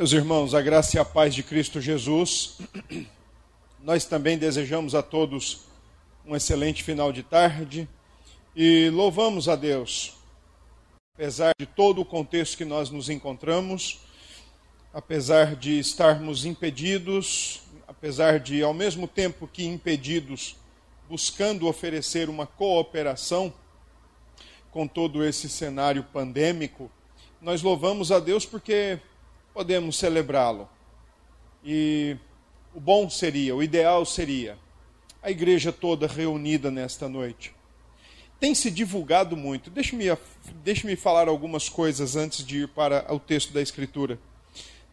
[0.00, 2.56] Meus irmãos, a graça e a paz de Cristo Jesus,
[3.84, 5.66] nós também desejamos a todos
[6.24, 7.86] um excelente final de tarde
[8.56, 10.14] e louvamos a Deus,
[11.14, 14.00] apesar de todo o contexto que nós nos encontramos,
[14.90, 20.56] apesar de estarmos impedidos, apesar de, ao mesmo tempo que impedidos,
[21.10, 23.52] buscando oferecer uma cooperação
[24.70, 26.90] com todo esse cenário pandêmico,
[27.38, 28.98] nós louvamos a Deus porque
[29.60, 30.66] podemos celebrá-lo.
[31.62, 32.16] E
[32.74, 34.56] o bom seria, o ideal seria,
[35.22, 37.52] a igreja toda reunida nesta noite.
[38.40, 39.68] Tem se divulgado muito.
[39.68, 40.06] Deixe-me
[40.64, 44.18] deixe falar algumas coisas antes de ir para o texto da Escritura.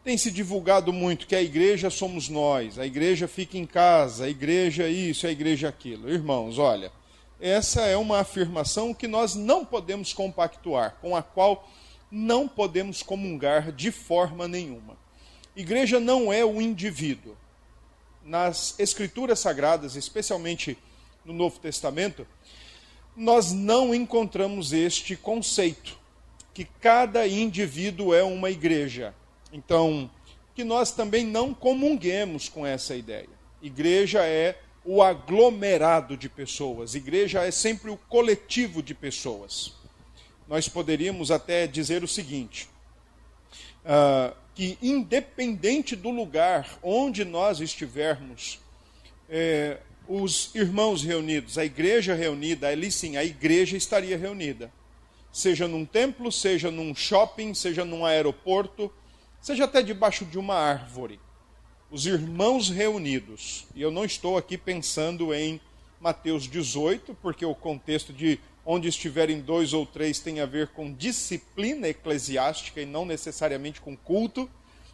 [0.04, 4.28] Tem se divulgado muito que a igreja somos nós, a igreja fica em casa, a
[4.28, 6.10] igreja isso, a igreja aquilo.
[6.10, 6.92] Irmãos, olha,
[7.40, 11.66] essa é uma afirmação que nós não podemos compactuar, com a qual
[12.10, 14.96] não podemos comungar de forma nenhuma.
[15.54, 17.36] Igreja não é o indivíduo.
[18.24, 20.76] Nas Escrituras Sagradas, especialmente
[21.24, 22.26] no Novo Testamento,
[23.16, 25.98] nós não encontramos este conceito,
[26.54, 29.14] que cada indivíduo é uma igreja.
[29.52, 30.10] Então,
[30.54, 33.28] que nós também não comunguemos com essa ideia.
[33.62, 39.77] Igreja é o aglomerado de pessoas, igreja é sempre o coletivo de pessoas
[40.48, 42.68] nós poderíamos até dizer o seguinte:
[43.84, 48.58] uh, que independente do lugar onde nós estivermos,
[49.28, 54.72] eh, os irmãos reunidos, a igreja reunida, ali sim, a igreja estaria reunida.
[55.30, 58.90] Seja num templo, seja num shopping, seja num aeroporto,
[59.40, 61.20] seja até debaixo de uma árvore.
[61.88, 63.64] Os irmãos reunidos.
[63.76, 65.60] E eu não estou aqui pensando em
[66.00, 70.92] Mateus 18, porque o contexto de onde estiverem dois ou três tem a ver com
[70.92, 74.46] disciplina eclesiástica e não necessariamente com culto.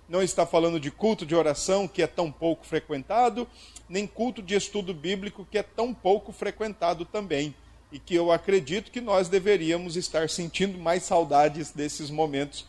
[0.08, 3.48] Não está falando de culto de oração, que é tão pouco frequentado,
[3.89, 7.52] nem culto de estudo bíblico, que é tão pouco frequentado também.
[7.90, 12.67] E que eu acredito que nós deveríamos estar sentindo mais saudades desses momentos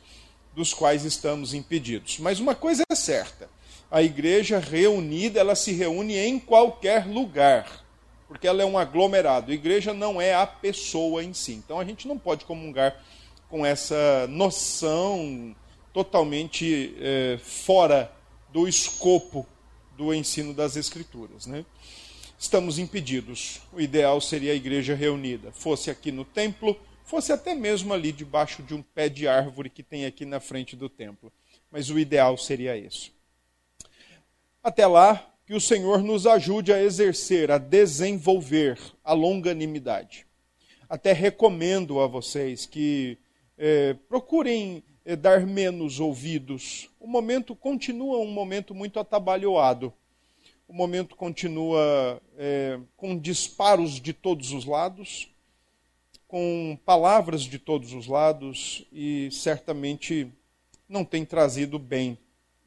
[0.56, 2.18] dos quais estamos impedidos.
[2.18, 3.48] Mas uma coisa é certa:
[3.92, 7.85] a igreja reunida, ela se reúne em qualquer lugar
[8.28, 9.52] porque ela é um aglomerado.
[9.52, 11.54] A igreja não é a pessoa em si.
[11.54, 13.00] Então a gente não pode comungar
[13.50, 15.56] com essa noção
[15.94, 18.12] totalmente é, fora
[18.52, 19.48] do escopo
[19.96, 21.46] do ensino das Escrituras.
[21.46, 21.66] Né?
[22.38, 23.62] Estamos impedidos.
[23.72, 28.62] O ideal seria a igreja reunida, fosse aqui no templo, fosse até mesmo ali debaixo
[28.64, 31.32] de um pé de árvore que tem aqui na frente do templo.
[31.72, 33.14] Mas o ideal seria isso.
[34.64, 40.26] Até lá, que o Senhor nos ajude a exercer, a desenvolver a longanimidade.
[40.90, 43.18] Até recomendo a vocês que
[43.56, 46.90] é, procurem é, dar menos ouvidos.
[47.00, 49.94] O momento continua um momento muito atabalhoado.
[50.68, 55.30] O momento continua é, com disparos de todos os lados,
[56.28, 60.28] com palavras de todos os lados e certamente
[60.90, 62.18] não tem trazido bem.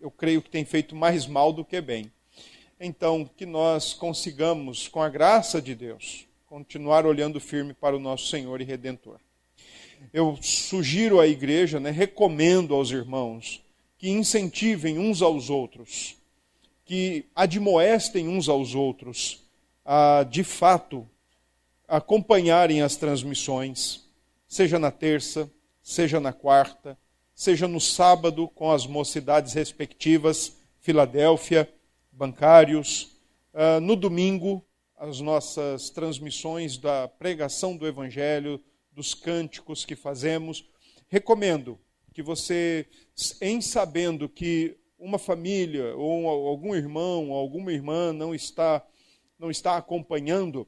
[0.00, 2.12] Eu creio que tem feito mais mal do que bem
[2.80, 8.28] então que nós consigamos, com a graça de Deus, continuar olhando firme para o nosso
[8.28, 9.18] Senhor e Redentor.
[10.12, 13.62] Eu sugiro à igreja, né, recomendo aos irmãos
[13.98, 16.16] que incentivem uns aos outros,
[16.84, 19.42] que admoestem uns aos outros
[19.84, 21.08] a, de fato,
[21.88, 24.06] acompanharem as transmissões,
[24.46, 25.50] seja na terça,
[25.82, 26.96] seja na quarta,
[27.34, 31.68] seja no sábado com as mocidades respectivas, Filadélfia,
[32.18, 33.16] bancários.
[33.54, 40.68] Uh, no domingo, as nossas transmissões da pregação do Evangelho, dos cânticos que fazemos.
[41.08, 41.78] Recomendo
[42.12, 42.86] que você,
[43.40, 48.84] em sabendo que uma família ou algum irmão ou alguma irmã não está
[49.38, 50.66] não está acompanhando,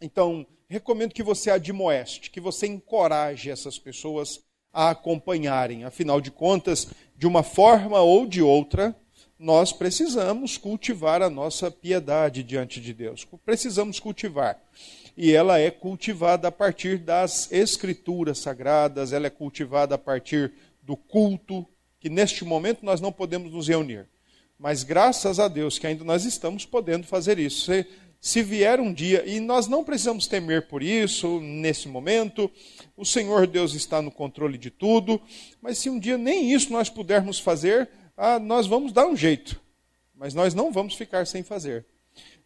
[0.00, 4.40] então recomendo que você admoeste, que você encoraje essas pessoas
[4.72, 5.82] a acompanharem.
[5.82, 6.86] Afinal de contas,
[7.16, 8.94] de uma forma ou de outra,
[9.38, 13.26] nós precisamos cultivar a nossa piedade diante de Deus.
[13.44, 14.60] Precisamos cultivar.
[15.16, 20.52] E ela é cultivada a partir das escrituras sagradas, ela é cultivada a partir
[20.82, 21.66] do culto,
[22.00, 24.06] que neste momento nós não podemos nos reunir.
[24.58, 27.66] Mas graças a Deus que ainda nós estamos podendo fazer isso.
[27.66, 27.86] Se,
[28.20, 32.50] se vier um dia, e nós não precisamos temer por isso nesse momento,
[32.96, 35.20] o Senhor Deus está no controle de tudo,
[35.62, 37.88] mas se um dia nem isso nós pudermos fazer,
[38.20, 39.60] ah, nós vamos dar um jeito,
[40.12, 41.86] mas nós não vamos ficar sem fazer.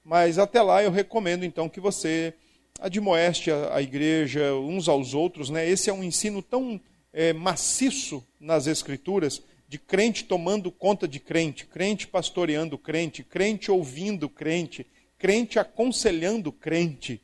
[0.05, 2.35] Mas até lá eu recomendo então que você
[2.79, 5.49] admoeste a, a igreja uns aos outros.
[5.49, 5.67] Né?
[5.67, 6.79] Esse é um ensino tão
[7.11, 14.29] é, maciço nas Escrituras de crente tomando conta de crente, crente pastoreando crente, crente ouvindo
[14.29, 14.87] crente,
[15.17, 17.19] crente aconselhando crente,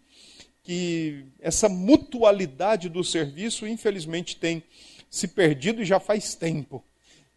[0.62, 4.62] que essa mutualidade do serviço, infelizmente, tem
[5.10, 6.82] se perdido e já faz tempo.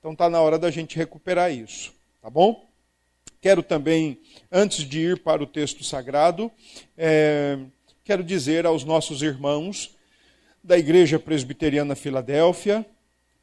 [0.02, 1.94] Então está na hora da gente recuperar isso,
[2.24, 2.68] tá bom?
[3.40, 4.18] Quero também,
[4.52, 6.52] antes de ir para o texto sagrado,
[6.98, 7.60] é,
[8.04, 9.96] quero dizer aos nossos irmãos
[10.64, 12.84] da Igreja Presbiteriana Filadélfia,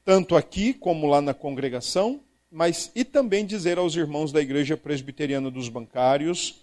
[0.05, 2.21] tanto aqui como lá na congregação,
[2.51, 6.61] mas e também dizer aos irmãos da Igreja Presbiteriana dos Bancários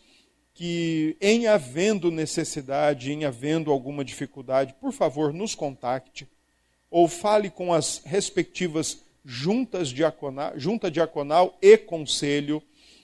[0.53, 6.27] que, em havendo necessidade, em havendo alguma dificuldade, por favor, nos contacte
[6.91, 12.61] ou fale com as respectivas juntas diaconal, junta diaconal e conselho.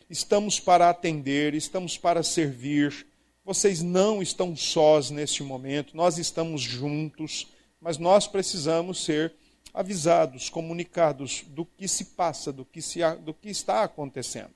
[0.10, 3.08] Estamos para atender, estamos para servir.
[3.44, 7.48] Vocês não estão sós neste momento, nós estamos juntos,
[7.82, 9.34] mas nós precisamos ser
[9.74, 14.54] avisados, comunicados do que se passa, do que, se, do que está acontecendo.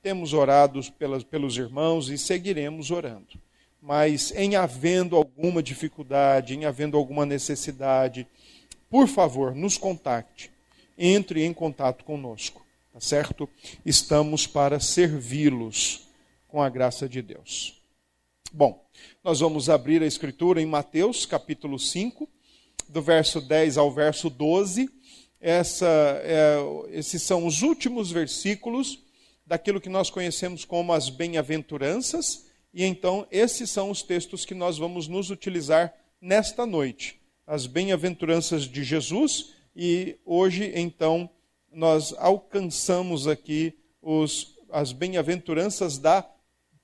[0.00, 3.38] Temos orado pelas, pelos irmãos e seguiremos orando.
[3.82, 8.26] Mas em havendo alguma dificuldade, em havendo alguma necessidade,
[8.88, 10.53] por favor, nos contacte.
[10.96, 13.48] Entre em contato conosco, tá certo?
[13.84, 16.08] Estamos para servi-los
[16.46, 17.82] com a graça de Deus.
[18.52, 18.84] Bom,
[19.24, 22.28] nós vamos abrir a escritura em Mateus, capítulo 5,
[22.88, 24.88] do verso 10 ao verso 12.
[25.40, 25.88] Essa,
[26.22, 26.56] é,
[26.90, 29.00] esses são os últimos versículos
[29.46, 34.78] daquilo que nós conhecemos como as bem-aventuranças, e então esses são os textos que nós
[34.78, 37.20] vamos nos utilizar nesta noite.
[37.46, 41.28] As bem-aventuranças de Jesus, e hoje então
[41.72, 46.24] nós alcançamos aqui os, as bem-aventuranças da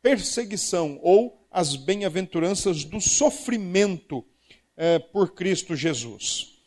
[0.03, 4.25] perseguição, ou as bem-aventuranças do sofrimento
[4.77, 6.59] é, por Cristo Jesus.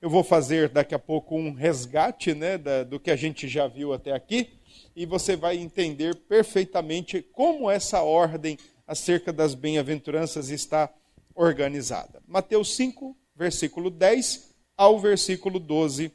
[0.00, 3.68] Eu vou fazer daqui a pouco um resgate né, da, do que a gente já
[3.68, 4.50] viu até aqui,
[4.94, 10.92] e você vai entender perfeitamente como essa ordem acerca das bem-aventuranças está
[11.34, 12.20] organizada.
[12.26, 16.12] Mateus 5, versículo 10 ao versículo 12.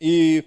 [0.00, 0.44] E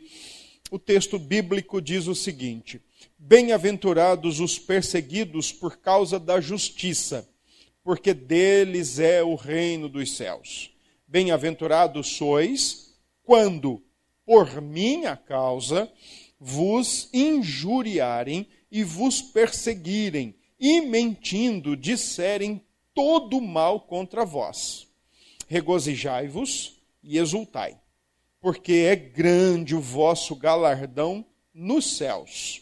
[0.69, 2.81] o texto bíblico diz o seguinte:
[3.17, 7.27] Bem-aventurados os perseguidos por causa da justiça
[7.87, 10.71] porque deles é o reino dos céus.
[11.07, 12.93] Bem-aventurados sois
[13.23, 13.81] quando,
[14.25, 15.89] por minha causa,
[16.37, 22.61] vos injuriarem e vos perseguirem, e mentindo disserem
[22.93, 24.85] todo mal contra vós.
[25.47, 26.76] Regozijai-vos
[27.07, 27.79] e exultai,
[28.39, 32.61] porque é grande o vosso galardão nos céus.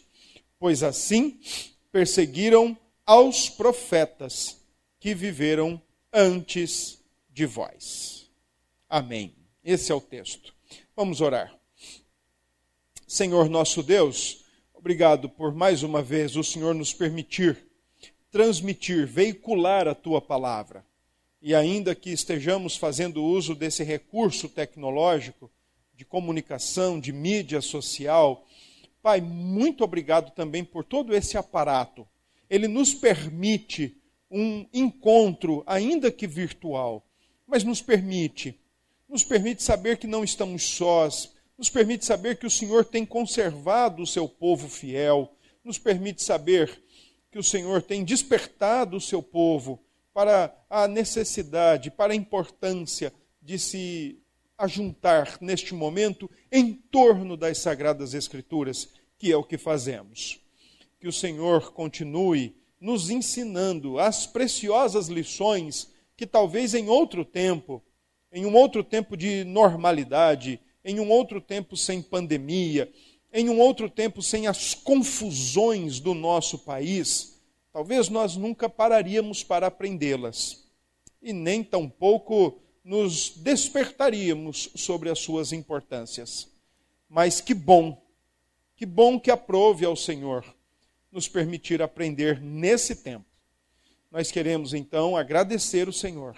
[0.58, 1.40] Pois assim
[1.92, 4.62] perseguiram aos profetas
[5.00, 5.82] que viveram
[6.14, 8.30] antes de vós.
[8.88, 9.36] Amém.
[9.64, 10.54] Esse é o texto.
[10.96, 11.54] Vamos orar.
[13.08, 17.66] Senhor nosso Deus, obrigado por mais uma vez o Senhor nos permitir
[18.36, 20.86] transmitir, veicular a tua palavra.
[21.46, 25.52] E ainda que estejamos fazendo uso desse recurso tecnológico
[25.96, 28.48] de comunicação, de mídia social,
[29.00, 32.08] Pai, muito obrigado também por todo esse aparato.
[32.50, 33.96] Ele nos permite
[34.32, 37.06] um encontro, ainda que virtual,
[37.46, 38.60] mas nos permite,
[39.08, 44.02] nos permite saber que não estamos sós, nos permite saber que o Senhor tem conservado
[44.02, 45.32] o seu povo fiel,
[45.64, 46.82] nos permite saber
[47.32, 49.85] que o Senhor tem despertado o seu povo
[50.16, 54.18] para a necessidade, para a importância de se
[54.58, 60.40] ajuntar neste momento em torno das sagradas Escrituras, que é o que fazemos.
[61.02, 67.84] Que o Senhor continue nos ensinando as preciosas lições que talvez em outro tempo,
[68.32, 72.90] em um outro tempo de normalidade, em um outro tempo sem pandemia,
[73.34, 77.35] em um outro tempo sem as confusões do nosso país,
[77.76, 80.64] talvez nós nunca pararíamos para aprendê-las
[81.22, 86.48] e nem tampouco nos despertaríamos sobre as suas importâncias.
[87.10, 88.02] Mas que bom,
[88.78, 90.46] que bom que aprove ao Senhor
[91.12, 93.26] nos permitir aprender nesse tempo.
[94.10, 96.34] Nós queremos então agradecer o Senhor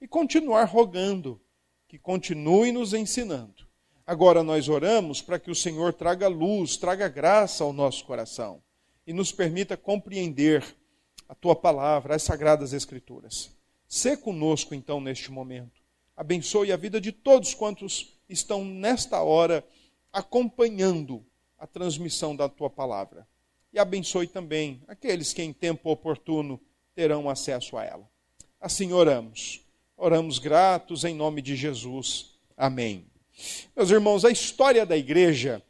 [0.00, 1.40] e continuar rogando
[1.88, 3.66] que continue nos ensinando.
[4.06, 8.62] Agora nós oramos para que o Senhor traga luz, traga graça ao nosso coração
[9.08, 10.62] e nos permita compreender
[11.26, 13.50] a tua palavra, as sagradas escrituras.
[13.88, 15.80] Sê conosco então neste momento.
[16.14, 19.66] Abençoe a vida de todos quantos estão nesta hora
[20.12, 21.24] acompanhando
[21.58, 23.26] a transmissão da tua palavra
[23.72, 26.60] e abençoe também aqueles que em tempo oportuno
[26.94, 28.06] terão acesso a ela.
[28.60, 29.62] Assim oramos.
[29.96, 32.34] Oramos gratos em nome de Jesus.
[32.54, 33.06] Amém.
[33.74, 35.62] Meus irmãos, a história da igreja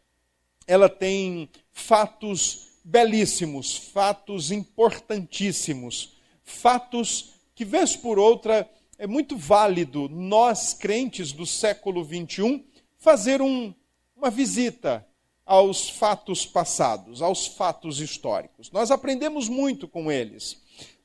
[0.67, 10.73] ela tem fatos belíssimos, fatos importantíssimos, fatos que, vez por outra, é muito válido nós,
[10.73, 12.65] crentes do século 21,
[12.97, 13.75] fazer um,
[14.17, 15.07] uma visita
[15.45, 18.71] aos fatos passados, aos fatos históricos.
[18.71, 20.57] Nós aprendemos muito com eles.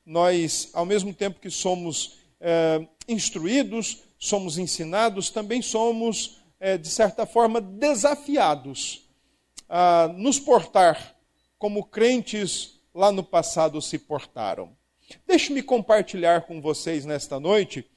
[0.06, 7.26] Nós, ao mesmo tempo que somos é, instruídos, somos ensinados, também somos, é, de certa
[7.26, 9.02] forma, desafiados
[9.68, 11.13] a nos portar
[11.64, 14.76] como crentes lá no passado se portaram.
[15.26, 17.90] Deixe-me compartilhar com vocês nesta noite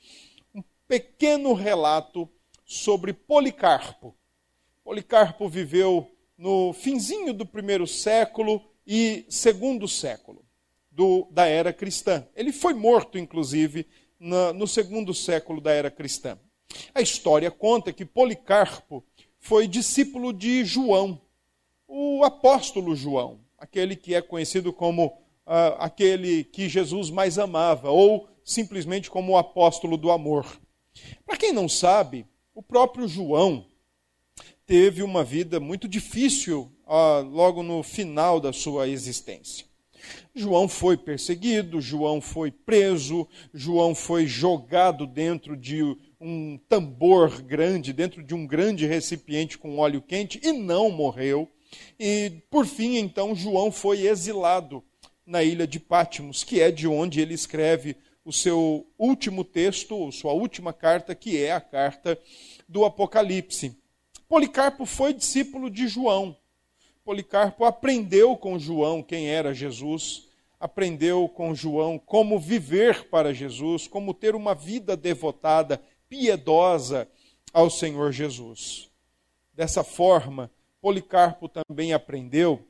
[0.55, 2.29] um pequeno relato
[2.63, 4.15] sobre Policarpo.
[4.85, 10.45] Policarpo viveu no finzinho do primeiro século e segundo século
[10.89, 12.25] do, da era cristã.
[12.37, 13.85] Ele foi morto, inclusive,
[14.17, 16.39] no, no segundo século da era cristã.
[16.95, 19.03] A história conta que Policarpo
[19.41, 21.21] foi discípulo de João,
[21.85, 28.27] o apóstolo João, aquele que é conhecido como uh, aquele que Jesus mais amava, ou
[28.43, 30.45] simplesmente como o apóstolo do amor.
[31.25, 33.65] Para quem não sabe, o próprio João
[34.65, 39.65] teve uma vida muito difícil uh, logo no final da sua existência.
[40.33, 45.83] João foi perseguido, João foi preso, João foi jogado dentro de
[46.19, 51.49] um tambor grande, dentro de um grande recipiente com óleo quente e não morreu.
[51.99, 54.83] E por fim, então, João foi exilado
[55.25, 60.33] na ilha de Pátimos, que é de onde ele escreve o seu último texto, sua
[60.33, 62.19] última carta, que é a carta
[62.67, 63.75] do Apocalipse.
[64.27, 66.35] Policarpo foi discípulo de João.
[67.05, 70.27] Policarpo aprendeu com João quem era Jesus,
[70.59, 77.07] aprendeu com João como viver para Jesus, como ter uma vida devotada, piedosa
[77.53, 78.89] ao Senhor Jesus.
[79.53, 82.65] Dessa forma, Policarpo também aprendeu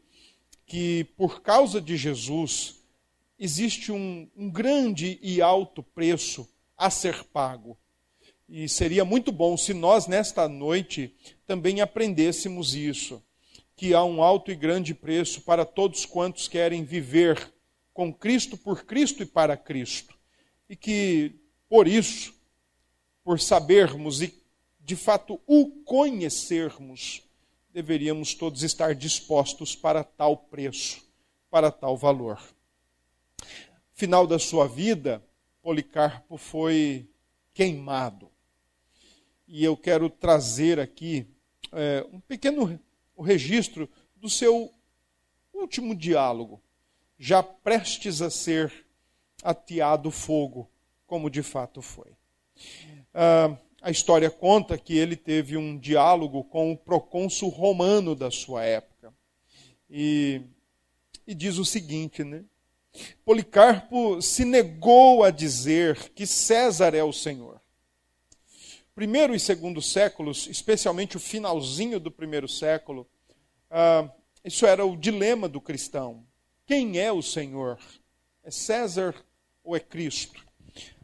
[0.65, 2.81] que, por causa de Jesus,
[3.39, 6.47] existe um, um grande e alto preço
[6.77, 7.77] a ser pago.
[8.49, 11.13] E seria muito bom se nós, nesta noite,
[11.45, 13.21] também aprendêssemos isso:
[13.75, 17.53] que há um alto e grande preço para todos quantos querem viver
[17.93, 20.17] com Cristo, por Cristo e para Cristo.
[20.69, 21.35] E que,
[21.67, 22.33] por isso,
[23.23, 24.33] por sabermos e
[24.79, 27.26] de fato o conhecermos,
[27.77, 30.99] deveríamos todos estar dispostos para tal preço,
[31.47, 32.41] para tal valor.
[33.93, 35.23] Final da sua vida,
[35.61, 37.07] Policarpo foi
[37.53, 38.31] queimado
[39.47, 41.27] e eu quero trazer aqui
[41.71, 42.79] é, um pequeno
[43.15, 44.73] registro do seu
[45.53, 46.59] último diálogo,
[47.19, 48.73] já prestes a ser
[49.43, 50.67] ateado fogo,
[51.05, 52.17] como de fato foi.
[53.13, 53.55] Ah,
[53.87, 59.13] a história conta que ele teve um diálogo com o procônsul romano da sua época.
[59.89, 60.41] E,
[61.25, 62.43] e diz o seguinte, né?
[63.23, 67.61] Policarpo se negou a dizer que César é o Senhor
[68.93, 73.07] primeiro e segundo séculos, especialmente o finalzinho do primeiro século,
[73.69, 74.09] uh,
[74.43, 76.25] isso era o dilema do cristão.
[76.65, 77.77] Quem é o Senhor?
[78.43, 79.13] É César
[79.63, 80.46] ou é Cristo?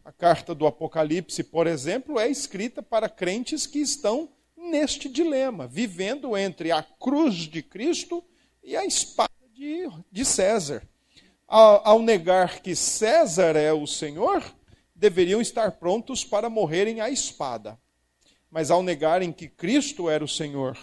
[0.03, 6.37] A carta do Apocalipse, por exemplo, é escrita para crentes que estão neste dilema, vivendo
[6.37, 8.23] entre a cruz de Cristo
[8.63, 10.87] e a espada de, de César.
[11.47, 14.43] Ao, ao negar que César é o Senhor,
[14.95, 17.77] deveriam estar prontos para morrerem à espada
[18.53, 20.77] mas ao negarem que Cristo era o Senhor,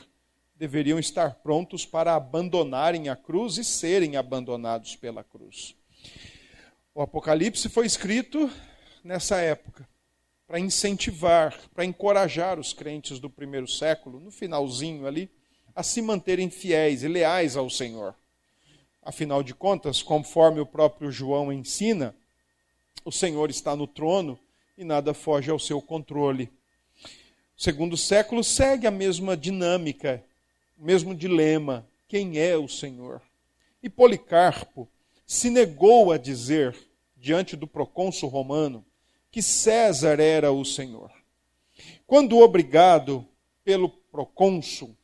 [0.57, 5.77] deveriam estar prontos para abandonarem a cruz e serem abandonados pela cruz.
[6.93, 8.51] O Apocalipse foi escrito
[9.05, 9.89] nessa época
[10.47, 15.31] para incentivar, para encorajar os crentes do primeiro século, no finalzinho ali,
[15.75, 18.15] a se manterem fiéis e leais ao Senhor.
[19.03, 22.15] Afinal de contas, conforme o próprio João ensina,
[23.05, 24.39] o Senhor está no trono
[24.77, 26.51] e nada foge ao seu controle
[27.61, 30.25] segundo século segue a mesma dinâmica,
[30.79, 33.21] o mesmo dilema: quem é o Senhor?
[33.83, 34.89] E Policarpo
[35.27, 36.75] se negou a dizer,
[37.19, 38.83] diante do procônsul romano,
[39.31, 41.11] que César era o Senhor.
[42.07, 43.27] Quando obrigado
[43.63, 44.97] pelo procônsul,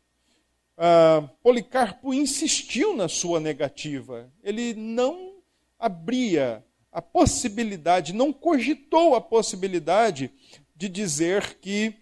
[0.76, 4.30] uh, Policarpo insistiu na sua negativa.
[4.42, 5.36] Ele não
[5.78, 10.30] abria a possibilidade, não cogitou a possibilidade
[10.74, 11.94] de dizer que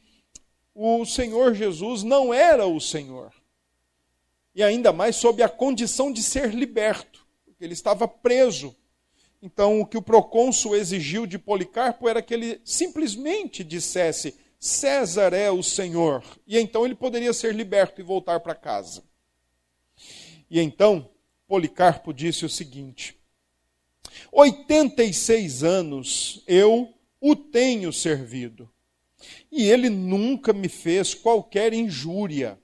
[0.75, 3.33] o Senhor Jesus não era o Senhor.
[4.55, 8.75] E ainda mais sob a condição de ser liberto, porque ele estava preso.
[9.47, 15.51] Então, o que o procônsul exigiu de Policarpo era que ele simplesmente dissesse: César é
[15.51, 16.25] o Senhor.
[16.47, 19.05] E então ele poderia ser liberto e voltar para casa.
[20.51, 21.11] E então,
[21.47, 23.21] Policarpo disse o seguinte:
[24.33, 28.67] 86 anos eu o tenho servido,
[29.53, 32.59] e ele nunca me fez qualquer injúria.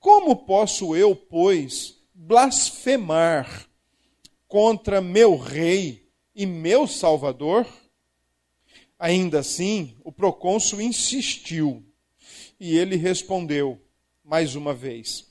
[0.00, 3.69] Como posso eu, pois, blasfemar
[4.50, 7.64] contra meu rei e meu salvador?
[8.98, 11.82] Ainda assim, o procônsul insistiu,
[12.58, 13.80] e ele respondeu
[14.24, 15.24] mais uma vez: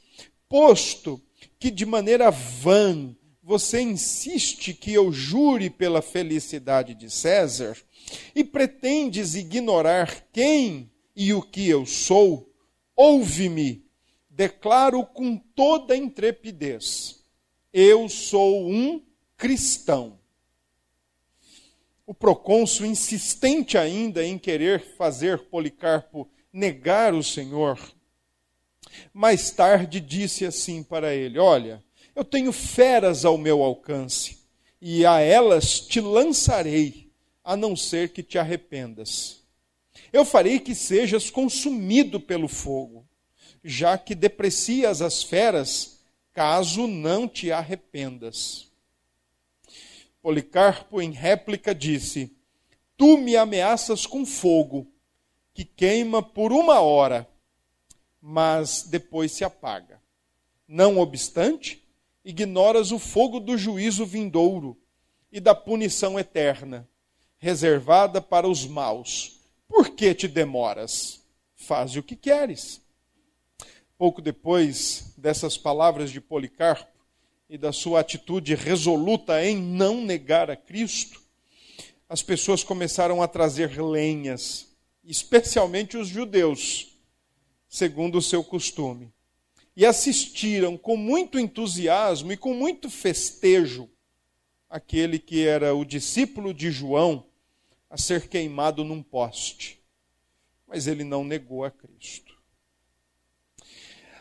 [0.48, 1.22] Posto
[1.60, 7.78] que de maneira vã você insiste que eu jure pela felicidade de César
[8.34, 12.50] e pretendes ignorar quem e o que eu sou,
[12.96, 13.84] ouve-me,
[14.30, 17.20] declaro com toda intrepidez:
[17.74, 19.00] eu sou um
[19.40, 20.20] cristão.
[22.06, 27.80] O procônsul, insistente ainda em querer fazer Policarpo negar o Senhor,
[29.14, 31.82] mais tarde disse assim para ele: Olha,
[32.14, 34.40] eu tenho feras ao meu alcance,
[34.82, 37.10] e a elas te lançarei,
[37.42, 39.44] a não ser que te arrependas.
[40.12, 43.08] Eu farei que sejas consumido pelo fogo,
[43.64, 46.00] já que deprecias as feras,
[46.34, 48.69] caso não te arrependas.
[50.30, 52.32] Policarpo, em réplica, disse:
[52.96, 54.86] Tu me ameaças com fogo,
[55.54, 57.28] que queima por uma hora
[58.22, 60.02] mas depois se apaga.
[60.68, 61.84] Não obstante,
[62.24, 64.78] ignoras o fogo do juízo vindouro
[65.32, 66.88] e da punição eterna,
[67.38, 69.40] reservada para os maus.
[69.68, 71.24] Por que te demoras?
[71.56, 72.82] Faze o que queres.
[73.98, 76.99] Pouco depois dessas palavras de Policarpo
[77.50, 81.20] e da sua atitude resoluta em não negar a Cristo,
[82.08, 84.68] as pessoas começaram a trazer lenhas,
[85.04, 86.96] especialmente os judeus,
[87.68, 89.12] segundo o seu costume.
[89.76, 93.90] E assistiram com muito entusiasmo e com muito festejo
[94.70, 97.26] aquele que era o discípulo de João
[97.90, 99.82] a ser queimado num poste.
[100.68, 102.39] Mas ele não negou a Cristo.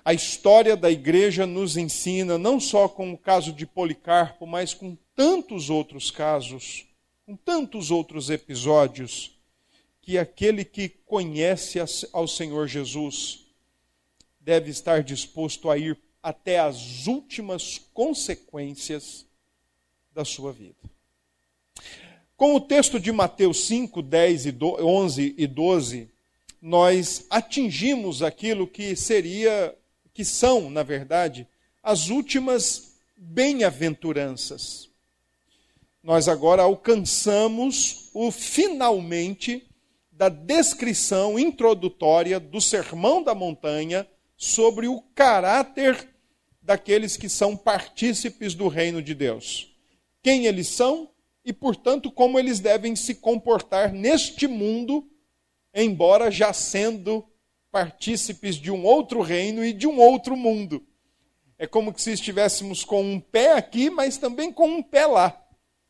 [0.09, 4.97] A história da igreja nos ensina, não só com o caso de Policarpo, mas com
[5.15, 6.87] tantos outros casos,
[7.27, 9.39] com tantos outros episódios,
[10.01, 11.79] que aquele que conhece
[12.11, 13.45] ao Senhor Jesus
[14.41, 19.27] deve estar disposto a ir até as últimas consequências
[20.15, 20.89] da sua vida.
[22.35, 26.09] Com o texto de Mateus 5, 10 e 11 e 12,
[26.63, 29.77] nós atingimos aquilo que seria,
[30.19, 31.47] que são, na verdade,
[31.81, 34.89] as últimas bem-aventuranças
[36.03, 39.65] nós agora alcançamos o finalmente
[40.11, 46.09] da descrição introdutória do Sermão da Montanha sobre o caráter
[46.61, 49.73] daqueles que são partícipes do reino de Deus.
[50.21, 51.09] Quem eles são
[51.45, 55.09] e, portanto, como eles devem se comportar neste mundo,
[55.73, 57.25] embora já sendo
[57.71, 60.85] partícipes de um outro reino e de um outro mundo.
[61.59, 65.45] É como se estivéssemos com um pé aqui, mas também com um pé lá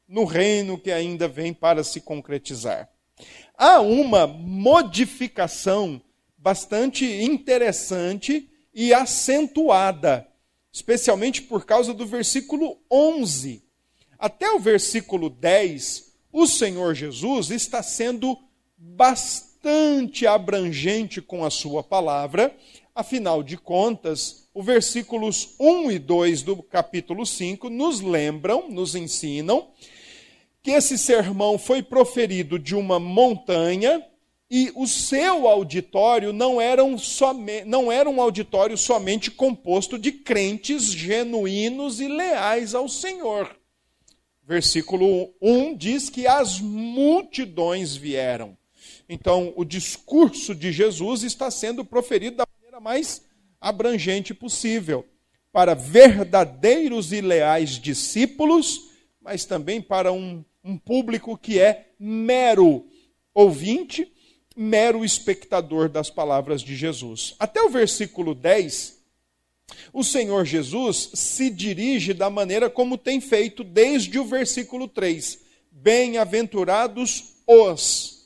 [0.09, 2.89] no reino que ainda vem para se concretizar.
[3.55, 6.01] Há uma modificação
[6.37, 10.27] bastante interessante e acentuada,
[10.73, 13.63] especialmente por causa do versículo 11.
[14.19, 18.39] Até o versículo 10, o Senhor Jesus está sendo
[18.77, 19.48] bastante
[20.27, 22.55] abrangente com a sua palavra,
[22.95, 29.69] afinal de contas, os versículos 1 e 2 do capítulo 5 nos lembram, nos ensinam
[30.63, 34.05] que esse sermão foi proferido de uma montanha
[34.51, 40.11] e o seu auditório não era, um somente, não era um auditório somente composto de
[40.11, 43.55] crentes genuínos e leais ao Senhor.
[44.43, 48.57] Versículo 1 diz que as multidões vieram.
[49.09, 53.25] Então, o discurso de Jesus está sendo proferido da maneira mais
[53.61, 55.05] abrangente possível
[55.51, 58.91] para verdadeiros e leais discípulos,
[59.21, 62.85] mas também para um um público que é mero
[63.33, 64.13] ouvinte,
[64.55, 67.35] mero espectador das palavras de Jesus.
[67.39, 68.99] Até o versículo 10,
[69.93, 75.41] o Senhor Jesus se dirige da maneira como tem feito desde o versículo 3.
[75.71, 78.18] Bem-aventurados os,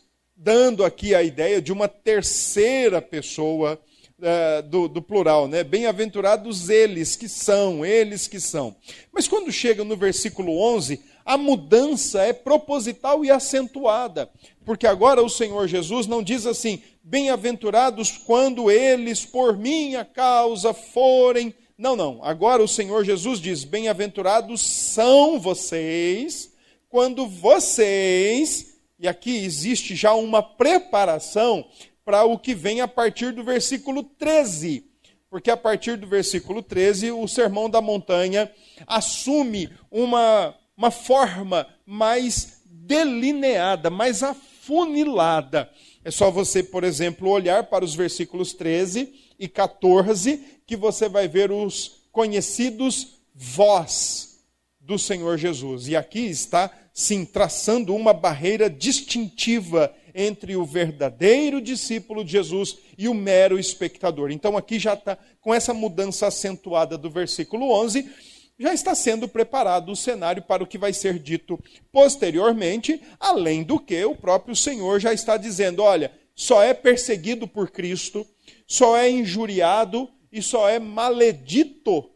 [0.42, 3.78] dando aqui a ideia de uma terceira pessoa
[4.18, 5.62] uh, do, do plural, né?
[5.62, 8.74] Bem-aventurados eles que são, eles que são.
[9.12, 14.28] Mas quando chega no versículo 11, a mudança é proposital e acentuada,
[14.64, 21.54] porque agora o Senhor Jesus não diz assim: bem-aventurados quando eles por minha causa forem
[21.78, 22.18] Não, não.
[22.24, 26.50] Agora o Senhor Jesus diz: Bem-aventurados são vocês
[26.88, 28.71] quando vocês,
[29.02, 31.66] e aqui existe já uma preparação
[32.04, 34.86] para o que vem a partir do versículo 13.
[35.28, 38.48] Porque a partir do versículo 13, o Sermão da Montanha
[38.86, 45.68] assume uma, uma forma mais delineada, mais afunilada.
[46.04, 51.26] É só você, por exemplo, olhar para os versículos 13 e 14, que você vai
[51.26, 54.44] ver os conhecidos vós
[54.78, 55.88] do Senhor Jesus.
[55.88, 63.08] E aqui está, sim, traçando uma barreira distintiva entre o verdadeiro discípulo de Jesus e
[63.08, 64.30] o mero espectador.
[64.30, 68.10] Então aqui já está, com essa mudança acentuada do versículo 11,
[68.58, 71.58] já está sendo preparado o cenário para o que vai ser dito
[71.90, 77.70] posteriormente, além do que o próprio Senhor já está dizendo: olha, só é perseguido por
[77.70, 78.26] Cristo,
[78.66, 82.10] só é injuriado e só é maledito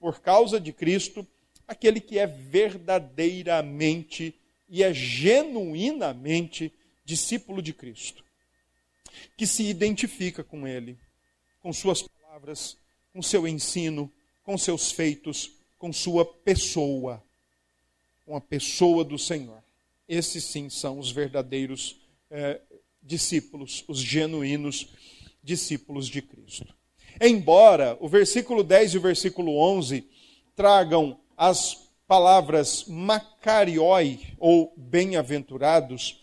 [0.00, 1.26] por causa de Cristo
[1.68, 4.34] aquele que é verdadeiramente
[4.68, 6.72] e é genuinamente
[7.04, 8.24] discípulo de Cristo,
[9.36, 10.98] que se identifica com Ele,
[11.60, 12.76] com Suas palavras,
[13.12, 14.10] com seu ensino,
[14.42, 17.22] com seus feitos, com Sua pessoa,
[18.24, 19.62] com a pessoa do Senhor.
[20.08, 22.00] Esses sim são os verdadeiros
[22.30, 22.60] é,
[23.02, 24.88] discípulos, os genuínos
[25.42, 26.74] discípulos de Cristo.
[27.20, 30.08] Embora o versículo 10 e o versículo 11
[30.54, 36.20] tragam as palavras macarioi ou bem-aventurados,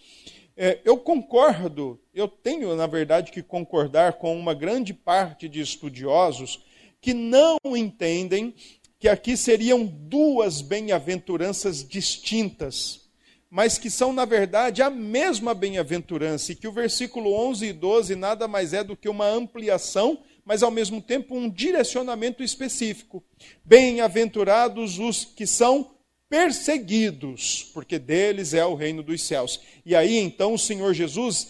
[0.57, 6.63] é, eu concordo, eu tenho, na verdade, que concordar com uma grande parte de estudiosos
[6.99, 8.53] que não entendem
[8.99, 13.01] que aqui seriam duas bem-aventuranças distintas,
[13.49, 18.15] mas que são, na verdade, a mesma bem-aventurança, e que o versículo 11 e 12
[18.15, 23.23] nada mais é do que uma ampliação, mas ao mesmo tempo um direcionamento específico.
[23.65, 25.91] Bem-aventurados os que são
[26.29, 29.59] perseguidos, porque deles é o reino dos céus.
[29.85, 31.49] E aí então o Senhor Jesus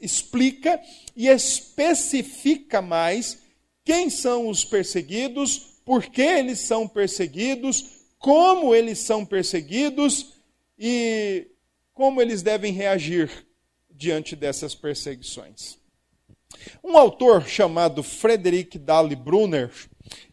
[0.00, 0.80] explica
[1.16, 3.38] e especifica mais
[3.84, 10.34] quem são os perseguidos, por que eles são perseguidos, como eles são perseguidos
[10.78, 11.48] e
[11.92, 13.46] como eles devem reagir
[13.90, 15.78] diante dessas perseguições.
[16.82, 19.70] Um autor chamado Frederick Dalle Brunner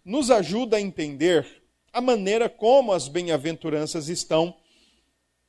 [0.04, 1.46] nos ajuda a entender
[1.92, 4.56] a maneira como as bem-aventuranças estão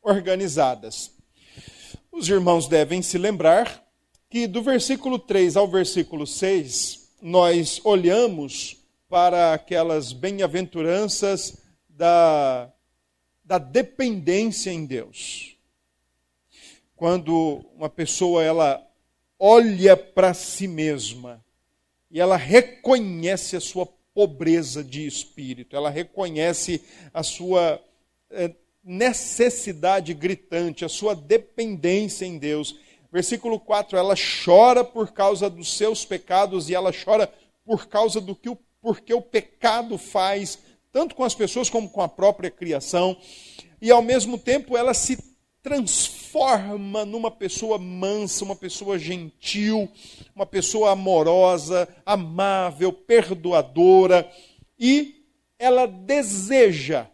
[0.02, 1.10] organizadas.
[2.12, 3.84] Os irmãos devem se lembrar
[4.30, 8.76] que do versículo 3 ao versículo 6, nós olhamos
[9.08, 12.72] para aquelas bem-aventuranças da,
[13.44, 15.56] da dependência em Deus.
[16.94, 18.85] Quando uma pessoa ela
[19.38, 21.44] olha para si mesma
[22.10, 27.80] e ela reconhece a sua pobreza de espírito, ela reconhece a sua
[28.30, 32.78] é, necessidade gritante, a sua dependência em Deus.
[33.12, 37.30] Versículo 4, ela chora por causa dos seus pecados e ela chora
[37.64, 40.58] por causa do que o, porque o pecado faz,
[40.92, 43.16] tanto com as pessoas como com a própria criação.
[43.82, 45.18] E ao mesmo tempo ela se
[45.66, 49.88] transforma numa pessoa mansa, uma pessoa gentil,
[50.32, 54.30] uma pessoa amorosa, amável, perdoadora,
[54.78, 55.24] e
[55.58, 57.08] ela deseja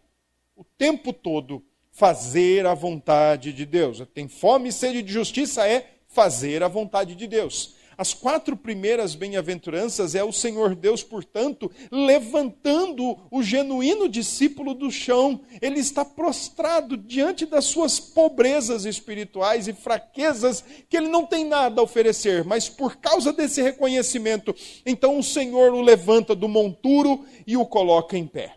[0.54, 4.02] o tempo todo fazer a vontade de Deus.
[4.12, 7.74] Tem fome e sede de justiça é fazer a vontade de Deus.
[8.02, 15.40] As quatro primeiras bem-aventuranças é o Senhor Deus, portanto, levantando o genuíno discípulo do chão.
[15.60, 21.80] Ele está prostrado diante das suas pobrezas espirituais e fraquezas, que ele não tem nada
[21.80, 24.52] a oferecer, mas por causa desse reconhecimento,
[24.84, 28.56] então o Senhor o levanta do monturo e o coloca em pé.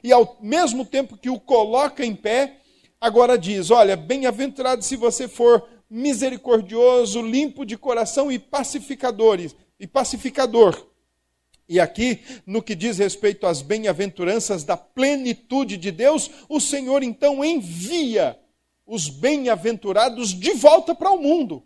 [0.00, 2.58] E ao mesmo tempo que o coloca em pé,
[3.00, 10.86] agora diz: Olha, bem-aventurado se você for misericordioso, limpo de coração e pacificadores e pacificador.
[11.68, 17.44] E aqui, no que diz respeito às bem-aventuranças da plenitude de Deus, o Senhor então
[17.44, 18.38] envia
[18.86, 21.64] os bem-aventurados de volta para o mundo.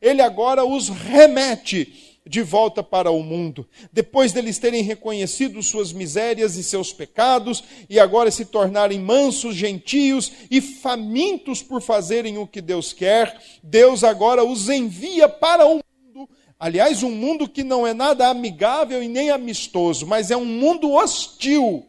[0.00, 6.54] Ele agora os remete de volta para o mundo, depois deles terem reconhecido suas misérias
[6.54, 12.60] e seus pecados, e agora se tornarem mansos, gentios e famintos por fazerem o que
[12.60, 17.92] Deus quer, Deus agora os envia para o mundo, aliás, um mundo que não é
[17.92, 21.84] nada amigável e nem amistoso, mas é um mundo hostil.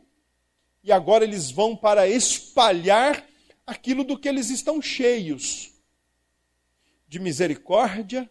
[0.83, 3.23] E agora eles vão para espalhar
[3.67, 5.69] aquilo do que eles estão cheios
[7.07, 8.27] de misericórdia,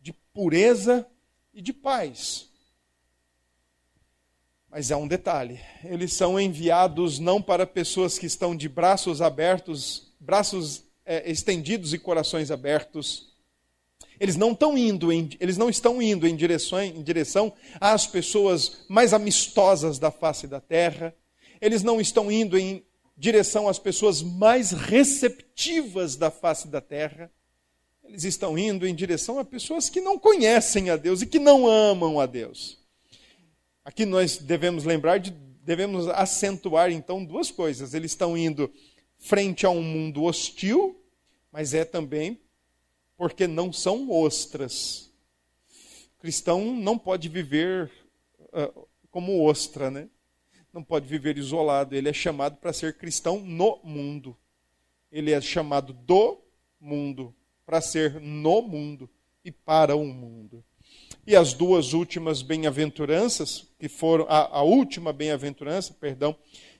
[0.00, 1.06] de pureza
[1.56, 2.50] e de paz.
[4.70, 10.12] Mas há um detalhe: eles são enviados não para pessoas que estão de braços abertos,
[10.20, 13.34] braços é, estendidos e corações abertos.
[14.20, 18.84] Eles não estão indo, em, eles não estão indo em direção, em direção às pessoas
[18.88, 21.14] mais amistosas da face da terra.
[21.60, 22.84] Eles não estão indo em
[23.16, 27.30] direção às pessoas mais receptivas da face da terra.
[28.08, 31.66] Eles estão indo em direção a pessoas que não conhecem a Deus e que não
[31.66, 32.78] amam a Deus.
[33.84, 37.94] Aqui nós devemos lembrar de, devemos acentuar então duas coisas.
[37.94, 38.72] Eles estão indo
[39.18, 41.00] frente a um mundo hostil,
[41.50, 42.40] mas é também
[43.16, 45.10] porque não são ostras.
[46.16, 47.90] O cristão não pode viver
[48.40, 50.08] uh, como ostra, né?
[50.72, 51.94] Não pode viver isolado.
[51.94, 54.36] Ele é chamado para ser cristão no mundo.
[55.10, 56.38] Ele é chamado do
[56.78, 57.34] mundo
[57.66, 59.10] para ser no mundo
[59.44, 60.64] e para o mundo.
[61.26, 66.36] E as duas últimas bem-aventuranças, que foram a, a última bem-aventurança, perdão,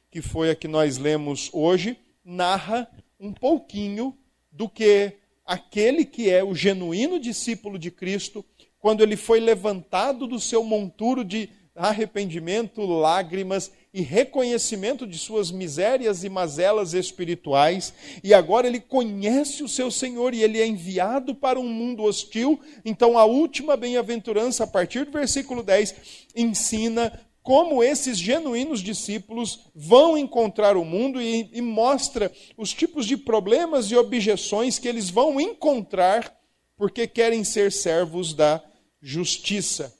[0.08, 4.16] que foi a que nós lemos hoje, narra um pouquinho
[4.52, 8.44] do que aquele que é o genuíno discípulo de Cristo,
[8.78, 16.22] quando ele foi levantado do seu monturo de arrependimento, lágrimas e reconhecimento de suas misérias
[16.22, 21.58] e mazelas espirituais, e agora ele conhece o seu Senhor e ele é enviado para
[21.58, 22.60] um mundo hostil.
[22.84, 25.94] Então, a última bem-aventurança, a partir do versículo 10,
[26.36, 27.10] ensina
[27.42, 33.90] como esses genuínos discípulos vão encontrar o mundo e, e mostra os tipos de problemas
[33.90, 36.36] e objeções que eles vão encontrar
[36.76, 38.62] porque querem ser servos da
[39.00, 39.98] justiça.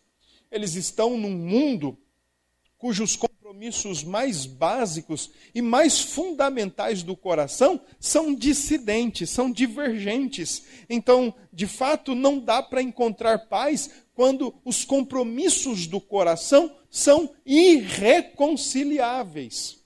[0.51, 1.97] Eles estão num mundo
[2.77, 3.17] cujos
[3.57, 10.63] compromissos mais básicos e mais fundamentais do coração são dissidentes, são divergentes.
[10.91, 19.79] Então, de fato, não dá para encontrar paz quando os compromissos do coração são irreconciliáveis.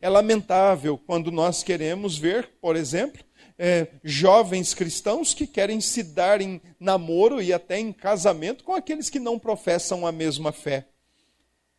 [0.00, 3.22] É lamentável quando nós queremos ver, por exemplo,
[3.58, 9.10] é, jovens cristãos que querem se dar em namoro e até em casamento com aqueles
[9.10, 10.86] que não professam a mesma fé.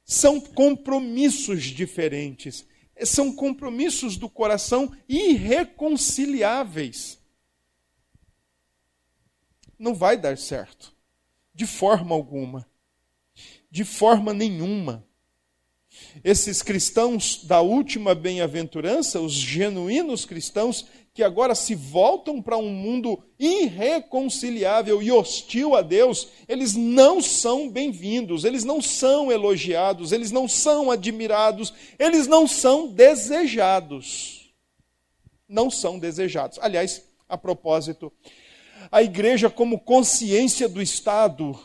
[0.10, 2.66] São compromissos diferentes,
[3.04, 7.20] são compromissos do coração irreconciliáveis.
[9.78, 10.96] Não vai dar certo,
[11.54, 12.66] de forma alguma.
[13.70, 15.06] De forma nenhuma.
[16.24, 20.88] Esses cristãos da última bem-aventurança, os genuínos cristãos,
[21.18, 27.68] que agora se voltam para um mundo irreconciliável e hostil a Deus, eles não são
[27.68, 34.54] bem-vindos, eles não são elogiados, eles não são admirados, eles não são desejados.
[35.50, 36.60] Não são desejados.
[36.62, 38.14] Aliás, a propósito,
[38.92, 41.60] a igreja, como consciência do Estado,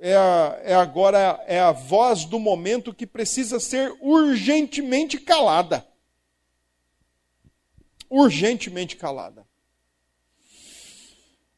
[0.00, 5.84] é, a, é agora é a voz do momento que precisa ser urgentemente calada
[8.12, 9.46] urgentemente calada.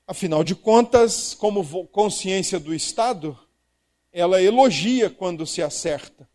[0.06, 3.36] Afinal de contas, como consciência do Estado,
[4.12, 6.28] ela elogia quando se acerta,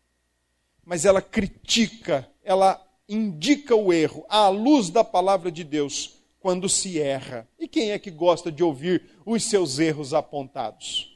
[0.84, 7.00] mas ela critica, ela indica o erro à luz da palavra de Deus quando se
[7.00, 7.48] erra.
[7.58, 11.10] E quem é que gosta de ouvir os seus erros apontados?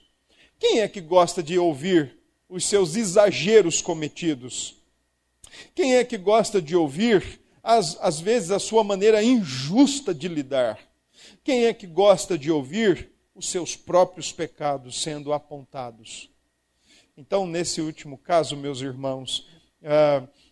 [0.58, 2.16] Quem é que gosta de ouvir
[2.48, 4.76] os seus exageros cometidos?
[5.74, 10.78] Quem é que gosta de ouvir às, às vezes, a sua maneira injusta de lidar.
[11.42, 16.30] Quem é que gosta de ouvir os seus próprios pecados sendo apontados?
[17.16, 19.48] Então, nesse último caso, meus irmãos,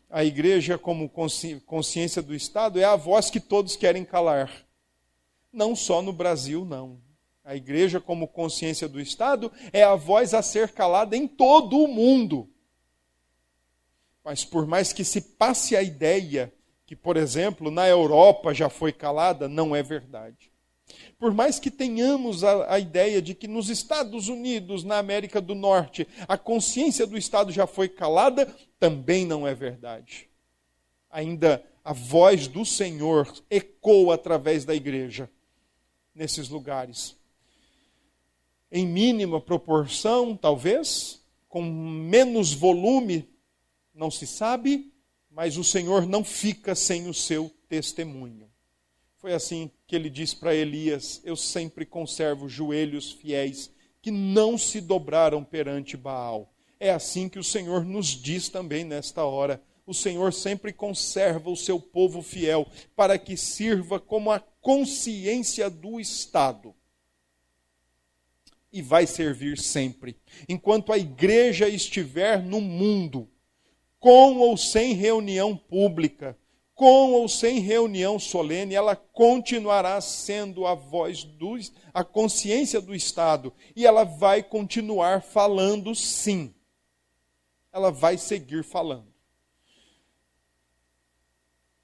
[0.08, 4.50] a igreja, como consciência do Estado, é a voz que todos querem calar.
[5.52, 6.98] Não só no Brasil, não.
[7.44, 11.88] A igreja, como consciência do Estado, é a voz a ser calada em todo o
[11.88, 12.48] mundo.
[14.24, 16.52] Mas por mais que se passe a ideia
[16.92, 20.52] que, por exemplo, na Europa já foi calada, não é verdade.
[21.18, 25.54] Por mais que tenhamos a, a, ideia de que nos Estados Unidos, na América do
[25.54, 28.44] Norte, a consciência do Estado já foi calada,
[28.78, 30.28] também não é verdade.
[31.10, 35.30] Ainda a voz do Senhor ecoa através da igreja
[36.14, 37.16] nesses lugares.
[38.70, 43.26] Em mínima proporção, talvez, com menos volume,
[43.94, 44.91] não se sabe,
[45.34, 48.50] mas o Senhor não fica sem o seu testemunho.
[49.16, 54.80] Foi assim que ele disse para Elias: Eu sempre conservo joelhos fiéis que não se
[54.80, 56.52] dobraram perante Baal.
[56.78, 59.62] É assim que o Senhor nos diz também nesta hora.
[59.86, 66.00] O Senhor sempre conserva o seu povo fiel para que sirva como a consciência do
[66.00, 66.74] Estado.
[68.72, 70.16] E vai servir sempre.
[70.48, 73.28] Enquanto a igreja estiver no mundo,
[74.02, 76.36] com ou sem reunião pública,
[76.74, 81.56] com ou sem reunião solene, ela continuará sendo a voz do,
[81.94, 86.52] a consciência do Estado e ela vai continuar falando sim.
[87.72, 89.06] Ela vai seguir falando.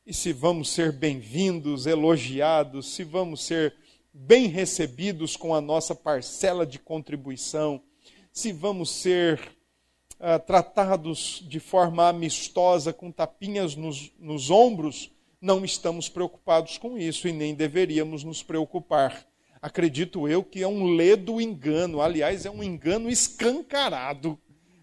[0.04, 3.76] E se vamos ser bem-vindos, elogiados, se vamos ser
[4.12, 7.80] bem recebidos com a nossa parcela de contribuição,
[8.32, 9.56] se vamos ser
[10.20, 17.28] uh, tratados de forma amistosa, com tapinhas nos, nos ombros, não estamos preocupados com isso
[17.28, 19.26] e nem deveríamos nos preocupar.
[19.60, 24.38] Acredito eu que é um ledo engano, aliás, é um engano escancarado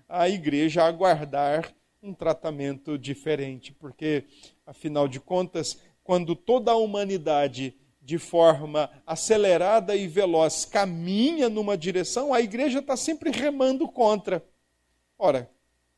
[0.07, 4.25] a igreja aguardar um tratamento diferente, porque,
[4.65, 12.33] afinal de contas, quando toda a humanidade de forma acelerada e veloz caminha numa direção,
[12.33, 14.45] a igreja está sempre remando contra.
[15.17, 15.49] Ora,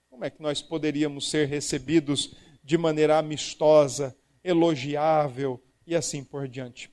[0.09, 6.91] como é que nós poderíamos ser recebidos de maneira amistosa, elogiável e assim por diante?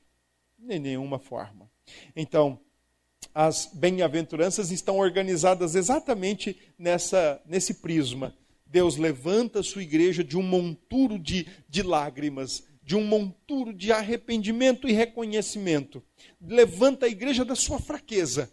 [0.58, 1.70] De nenhuma forma.
[2.14, 2.60] Então,
[3.34, 8.37] as bem-aventuranças estão organizadas exatamente nessa, nesse prisma.
[8.66, 13.90] Deus levanta a sua igreja de um monturo de, de lágrimas, de um monturo de
[13.92, 16.02] arrependimento e reconhecimento.
[16.40, 18.52] Levanta a igreja da sua fraqueza.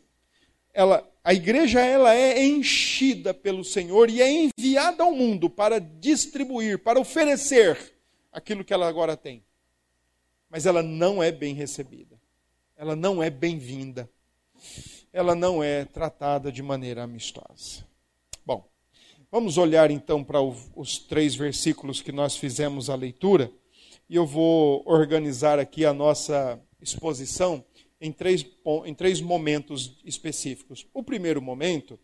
[0.73, 6.79] Ela, a igreja ela é enchida pelo Senhor e é enviada ao mundo para distribuir,
[6.79, 7.93] para oferecer
[8.31, 9.43] aquilo que ela agora tem.
[10.49, 12.19] Mas ela não é bem recebida.
[12.75, 14.09] Ela não é bem-vinda.
[15.13, 17.85] Ela não é tratada de maneira amistosa.
[18.43, 18.67] Bom,
[19.31, 23.51] vamos olhar então para os três versículos que nós fizemos a leitura
[24.09, 27.63] e eu vou organizar aqui a nossa exposição
[28.01, 28.43] em três,
[28.85, 30.87] em três momentos específicos.
[30.91, 31.99] O primeiro momento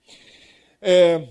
[0.79, 1.27] é,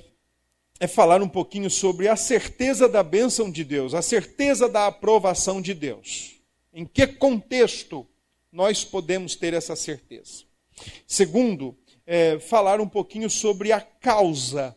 [0.80, 5.62] é falar um pouquinho sobre a certeza da bênção de Deus, a certeza da aprovação
[5.62, 6.34] de Deus.
[6.74, 8.06] Em que contexto
[8.50, 10.44] nós podemos ter essa certeza?
[11.06, 14.76] Segundo, é, falar um pouquinho sobre a causa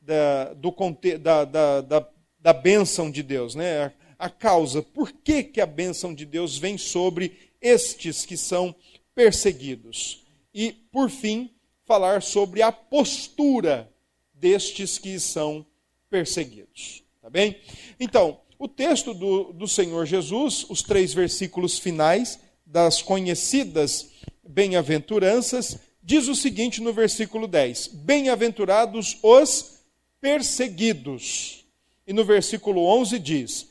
[0.00, 0.74] da, do,
[1.20, 3.92] da, da, da, da bênção de Deus, né?
[4.18, 8.74] a causa, por que, que a bênção de Deus vem sobre estes que são
[9.14, 10.24] perseguidos.
[10.54, 11.50] E, por fim,
[11.84, 13.92] falar sobre a postura
[14.32, 15.66] destes que são
[16.10, 17.02] perseguidos.
[17.20, 17.56] Tá bem?
[17.98, 24.10] Então, o texto do, do Senhor Jesus, os três versículos finais das conhecidas
[24.46, 29.78] bem-aventuranças, diz o seguinte no versículo 10: Bem-aventurados os
[30.20, 31.64] perseguidos.
[32.06, 33.66] E no versículo 11 diz: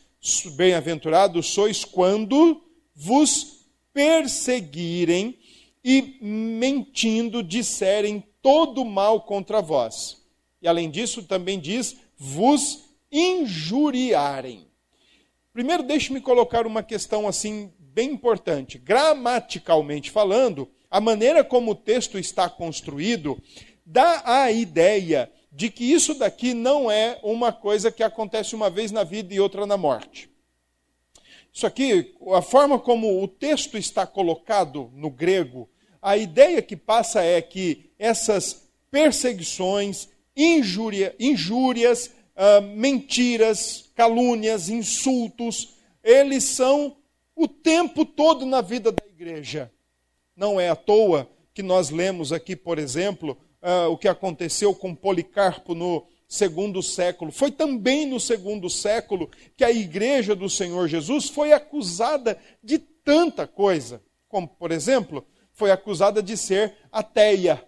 [0.55, 2.63] Bem-aventurados sois quando
[2.95, 3.56] vos
[3.97, 5.39] perseguirem
[5.83, 10.23] e mentindo disserem todo mal contra vós.
[10.61, 14.67] E além disso, também diz: vos injuriarem.
[15.51, 18.77] Primeiro, deixe-me colocar uma questão assim bem importante.
[18.77, 23.41] Gramaticalmente falando, a maneira como o texto está construído
[23.83, 28.91] dá a ideia de que isso daqui não é uma coisa que acontece uma vez
[28.91, 30.29] na vida e outra na morte.
[31.57, 35.67] Isso aqui, a forma como o texto está colocado no grego,
[35.99, 46.43] a ideia que passa é que essas perseguições, injúria, injúrias, uh, mentiras, calúnias, insultos, eles
[46.43, 46.95] são
[47.35, 49.71] o tempo todo na vida da igreja.
[50.35, 54.93] Não é à toa que nós lemos aqui, por exemplo, uh, o que aconteceu com
[54.93, 57.31] Policarpo no segundo século.
[57.31, 63.47] Foi também no segundo século que a igreja do Senhor Jesus foi acusada de tanta
[63.47, 64.01] coisa.
[64.27, 67.63] Como, por exemplo, foi acusada de ser ateia.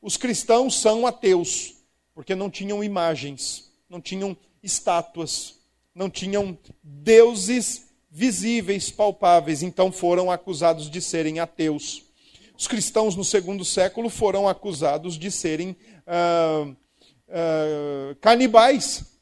[0.00, 1.74] Os cristãos são ateus,
[2.14, 5.58] porque não tinham imagens, não tinham estátuas,
[5.94, 12.04] não tinham deuses visíveis, palpáveis, então foram acusados de serem ateus.
[12.56, 15.76] Os cristãos no segundo século foram acusados de serem
[16.06, 16.70] ah,
[17.28, 19.18] ah, canibais,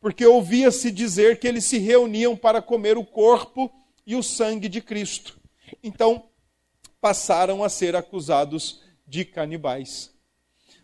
[0.00, 3.70] porque ouvia-se dizer que eles se reuniam para comer o corpo
[4.06, 5.38] e o sangue de Cristo.
[5.82, 6.24] Então,
[7.00, 10.12] passaram a ser acusados de canibais.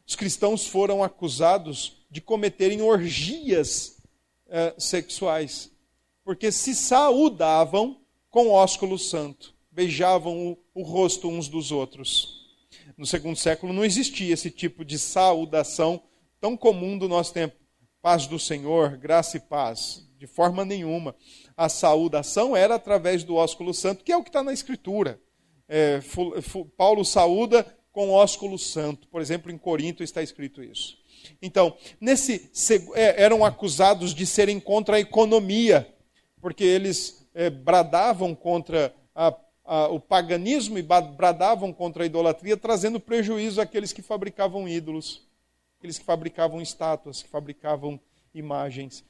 [0.07, 3.99] Os cristãos foram acusados de cometerem orgias
[4.47, 5.71] uh, sexuais,
[6.25, 8.01] porque se saudavam
[8.31, 12.49] com ósculo santo beijavam o, o rosto uns dos outros.
[12.97, 16.03] No segundo século não existia esse tipo de saudação
[16.41, 17.57] tão comum do nosso tempo.
[18.01, 20.09] Paz do Senhor, graça e paz.
[20.19, 21.15] De forma nenhuma.
[21.57, 25.21] A saudação era através do ósculo santo, que é o que está na Escritura.
[25.69, 26.01] É,
[26.77, 29.09] Paulo saúda com ósculo santo.
[29.09, 30.97] Por exemplo, em Corinto está escrito isso.
[31.43, 32.51] Então, nesse
[32.95, 35.93] é, eram acusados de serem contra a economia,
[36.41, 39.35] porque eles é, bradavam contra a,
[39.65, 45.28] a, o paganismo e bradavam contra a idolatria, trazendo prejuízo àqueles que fabricavam ídolos,
[45.79, 48.01] aqueles que fabricavam estátuas, que fabricavam
[48.35, 49.05] imagens.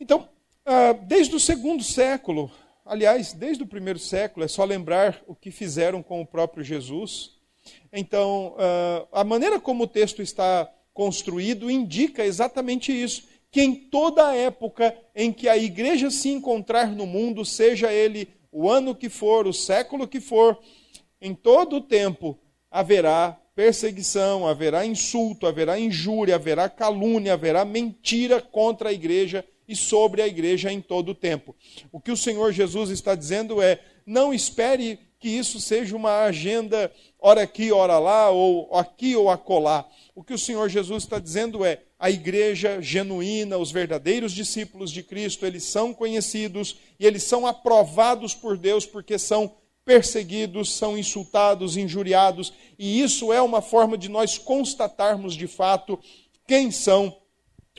[0.00, 0.28] Então,
[0.66, 2.50] ah, desde o segundo século,
[2.84, 7.36] aliás, desde o primeiro século, é só lembrar o que fizeram com o próprio Jesus.
[7.92, 14.34] Então, ah, a maneira como o texto está construído indica exatamente isso: que em toda
[14.34, 19.46] época em que a igreja se encontrar no mundo, seja ele o ano que for,
[19.46, 20.58] o século que for,
[21.20, 22.36] em todo o tempo
[22.68, 30.22] haverá perseguição, haverá insulto, haverá injúria, haverá calúnia, haverá mentira contra a igreja e sobre
[30.22, 31.54] a igreja em todo o tempo.
[31.90, 36.90] O que o Senhor Jesus está dizendo é: não espere que isso seja uma agenda,
[37.18, 39.88] ora aqui, ora lá, ou aqui ou acolá.
[40.14, 45.02] O que o Senhor Jesus está dizendo é: a igreja genuína, os verdadeiros discípulos de
[45.02, 49.54] Cristo, eles são conhecidos e eles são aprovados por Deus porque são
[49.84, 55.98] perseguidos, são insultados, injuriados, e isso é uma forma de nós constatarmos de fato
[56.46, 57.16] quem são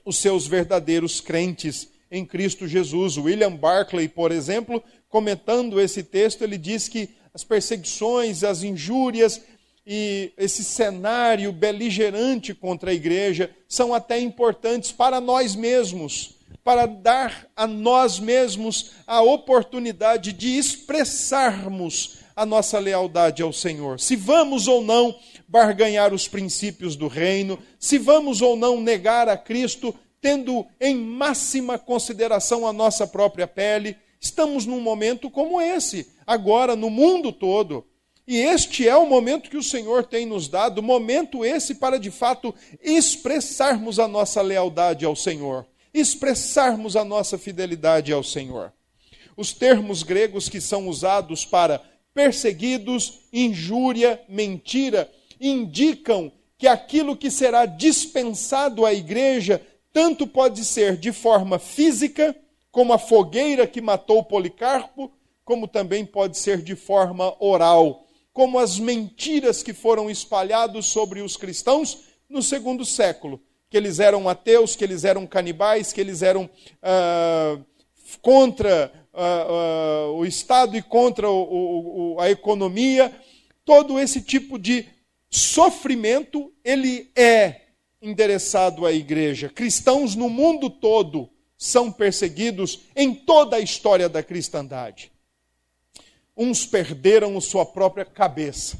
[0.05, 3.17] os seus verdadeiros crentes em Cristo Jesus.
[3.17, 9.41] William Barclay, por exemplo, comentando esse texto, ele diz que as perseguições, as injúrias
[9.85, 16.32] e esse cenário beligerante contra a igreja são até importantes para nós mesmos,
[16.63, 23.99] para dar a nós mesmos a oportunidade de expressarmos a nossa lealdade ao Senhor.
[23.99, 25.15] Se vamos ou não
[25.47, 31.77] barganhar os princípios do reino, se vamos ou não negar a Cristo, tendo em máxima
[31.77, 33.97] consideração a nossa própria pele.
[34.19, 37.85] Estamos num momento como esse, agora no mundo todo.
[38.25, 42.09] E este é o momento que o Senhor tem nos dado, momento esse para de
[42.09, 48.73] fato expressarmos a nossa lealdade ao Senhor, expressarmos a nossa fidelidade ao Senhor.
[49.37, 51.81] Os termos gregos que são usados para
[52.13, 61.11] perseguidos, injúria, mentira, indicam que aquilo que será dispensado à igreja tanto pode ser de
[61.11, 62.35] forma física,
[62.71, 65.11] como a fogueira que matou Policarpo,
[65.45, 71.37] como também pode ser de forma oral, como as mentiras que foram espalhadas sobre os
[71.37, 73.39] cristãos no segundo século,
[73.73, 76.47] que eles eram ateus, que eles eram canibais, que eles eram
[76.79, 77.57] ah,
[78.21, 83.11] contra ah, ah, o Estado e contra o, o, a economia,
[83.65, 84.85] todo esse tipo de
[85.27, 87.61] sofrimento, ele é
[87.99, 89.49] endereçado à igreja.
[89.49, 95.11] Cristãos no mundo todo são perseguidos em toda a história da cristandade.
[96.37, 98.77] Uns perderam sua própria cabeça,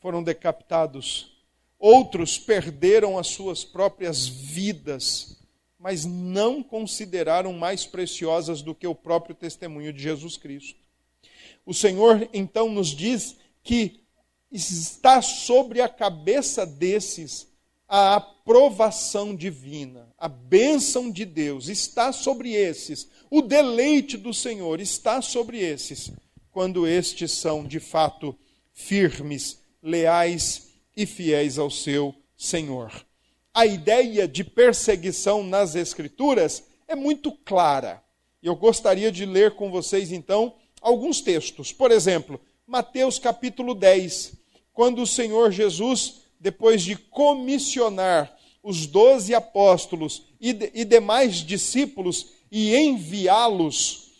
[0.00, 1.33] foram decapitados.
[1.86, 5.36] Outros perderam as suas próprias vidas,
[5.78, 10.80] mas não consideraram mais preciosas do que o próprio testemunho de Jesus Cristo.
[11.66, 14.00] O Senhor então nos diz que
[14.50, 17.52] está sobre a cabeça desses
[17.86, 25.20] a aprovação divina, a bênção de Deus está sobre esses, o deleite do Senhor está
[25.20, 26.10] sobre esses,
[26.50, 28.34] quando estes são de fato
[28.72, 30.63] firmes, leais
[30.96, 32.92] e fiéis ao seu Senhor.
[33.52, 38.02] A ideia de perseguição nas Escrituras é muito clara.
[38.42, 41.72] Eu gostaria de ler com vocês então alguns textos.
[41.72, 50.24] Por exemplo, Mateus capítulo 10 quando o Senhor Jesus, depois de comissionar os doze apóstolos
[50.40, 54.10] e, de, e demais discípulos e enviá-los,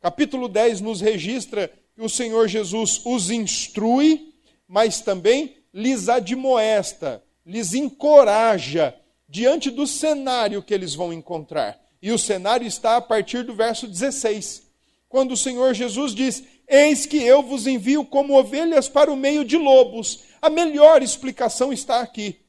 [0.00, 4.32] capítulo 10 nos registra que o Senhor Jesus os instrui,
[4.68, 8.94] mas também lhes admoesta, lhes encoraja
[9.28, 11.76] diante do cenário que eles vão encontrar.
[12.00, 14.62] E o cenário está a partir do verso 16,
[15.08, 19.44] quando o Senhor Jesus diz: Eis que eu vos envio como ovelhas para o meio
[19.44, 20.20] de lobos.
[20.40, 22.40] A melhor explicação está aqui.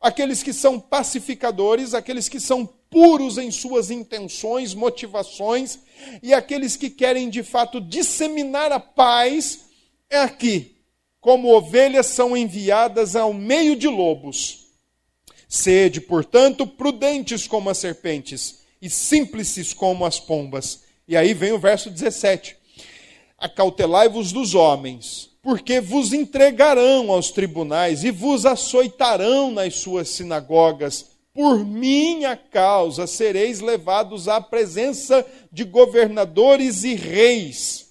[0.00, 5.78] Aqueles que são pacificadores, aqueles que são puros em suas intenções, motivações,
[6.22, 9.60] e aqueles que querem de fato disseminar a paz,
[10.10, 10.77] é aqui.
[11.20, 14.66] Como ovelhas são enviadas ao meio de lobos.
[15.48, 20.84] Sede, portanto, prudentes como as serpentes e simples como as pombas.
[21.06, 22.58] E aí vem o verso 17
[23.38, 31.16] acautelai-vos dos homens, porque vos entregarão aos tribunais e vos açoitarão nas suas sinagogas.
[31.32, 37.90] Por minha causa sereis levados à presença de governadores e reis,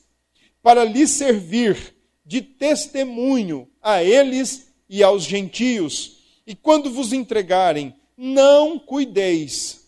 [0.61, 1.95] para lhes servir
[2.27, 6.17] de testemunho a eles e aos gentios.
[6.45, 9.87] E quando vos entregarem, não cuideis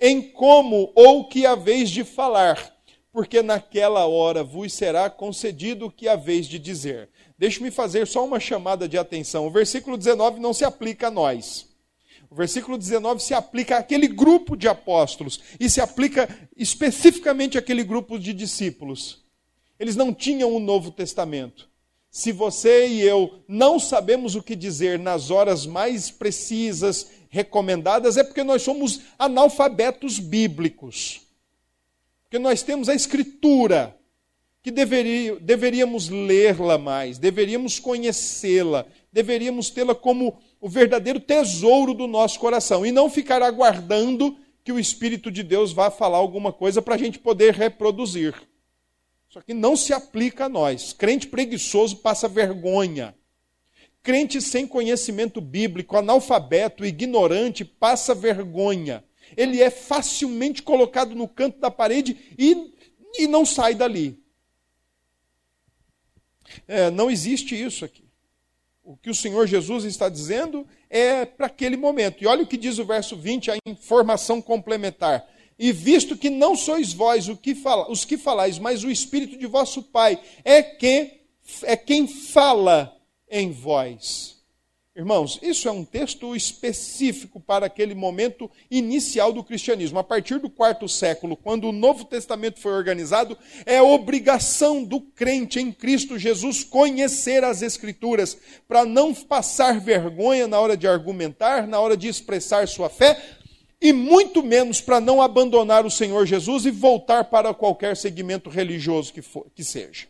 [0.00, 2.76] em como ou que haveis de falar,
[3.12, 7.08] porque naquela hora vos será concedido o que haveis de dizer.
[7.38, 9.46] Deixe-me fazer só uma chamada de atenção.
[9.46, 11.68] O versículo 19 não se aplica a nós.
[12.28, 18.18] O versículo 19 se aplica àquele grupo de apóstolos e se aplica especificamente àquele grupo
[18.18, 19.21] de discípulos.
[19.82, 21.68] Eles não tinham o Novo Testamento.
[22.08, 28.22] Se você e eu não sabemos o que dizer nas horas mais precisas, recomendadas, é
[28.22, 31.22] porque nós somos analfabetos bíblicos.
[32.22, 33.96] Porque nós temos a Escritura,
[34.62, 42.38] que deveria, deveríamos lê-la mais, deveríamos conhecê-la, deveríamos tê-la como o verdadeiro tesouro do nosso
[42.38, 46.94] coração e não ficar aguardando que o Espírito de Deus vá falar alguma coisa para
[46.94, 48.32] a gente poder reproduzir.
[49.32, 50.92] Isso aqui não se aplica a nós.
[50.92, 53.16] Crente preguiçoso passa vergonha.
[54.02, 59.02] Crente sem conhecimento bíblico, analfabeto, ignorante, passa vergonha.
[59.34, 62.74] Ele é facilmente colocado no canto da parede e,
[63.18, 64.22] e não sai dali.
[66.68, 68.04] É, não existe isso aqui.
[68.84, 72.22] O que o Senhor Jesus está dizendo é para aquele momento.
[72.22, 75.26] E olha o que diz o verso 20, a informação complementar.
[75.58, 79.46] E visto que não sois vós que fala, os que falais, mas o Espírito de
[79.46, 81.20] vosso Pai é quem,
[81.62, 82.96] é quem fala
[83.30, 84.32] em vós.
[84.94, 89.98] Irmãos, isso é um texto específico para aquele momento inicial do cristianismo.
[89.98, 95.58] A partir do quarto século, quando o Novo Testamento foi organizado, é obrigação do crente
[95.58, 98.36] em Cristo Jesus conhecer as Escrituras,
[98.68, 103.18] para não passar vergonha na hora de argumentar, na hora de expressar sua fé,
[103.82, 109.12] e muito menos para não abandonar o Senhor Jesus e voltar para qualquer segmento religioso
[109.12, 110.06] que, for, que seja.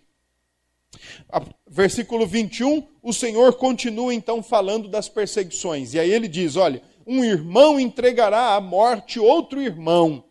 [1.66, 5.95] Versículo 21, o Senhor continua então falando das perseguições.
[5.95, 10.23] E aí ele diz: olha, um irmão entregará à morte outro irmão,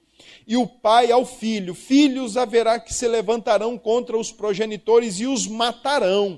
[0.46, 1.74] e o pai ao filho.
[1.74, 6.38] Filhos haverá que se levantarão contra os progenitores e os matarão.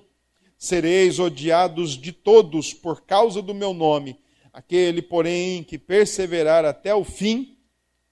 [0.58, 4.23] Sereis odiados de todos por causa do meu nome.
[4.54, 7.58] Aquele, porém, que perseverar até o fim,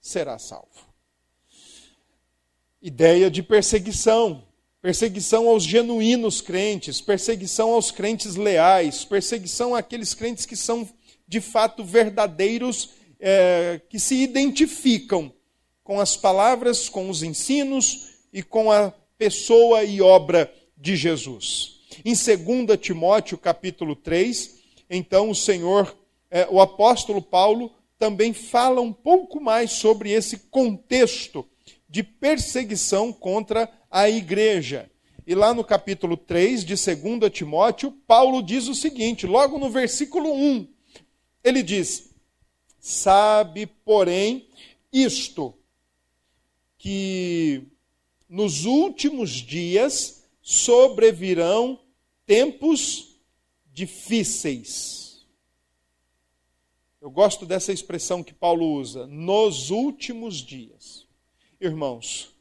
[0.02, 0.92] será salvo.
[2.82, 4.44] Ideia de perseguição
[4.82, 10.90] perseguição aos genuínos crentes, perseguição aos crentes leais, perseguição àqueles crentes que são
[11.28, 12.90] de fato verdadeiros,
[13.20, 15.32] é, que se identificam
[15.84, 21.80] com as palavras, com os ensinos e com a pessoa e obra de Jesus.
[22.04, 25.96] Em 2 Timóteo capítulo 3, então o Senhor,
[26.32, 31.46] é, o apóstolo Paulo, também fala um pouco mais sobre esse contexto
[31.88, 34.90] de perseguição contra a igreja.
[35.28, 40.34] E lá no capítulo 3 de 2 Timóteo, Paulo diz o seguinte, logo no versículo
[40.34, 40.68] 1,
[41.44, 42.10] ele diz:
[42.80, 44.48] Sabe, porém,
[44.92, 45.54] isto,
[46.78, 47.64] que
[48.28, 51.80] nos últimos dias sobrevirão
[52.26, 53.18] tempos
[53.72, 55.01] difíceis.
[57.02, 61.08] Eu gosto dessa expressão que Paulo usa, nos últimos dias.
[61.60, 62.32] Irmãos,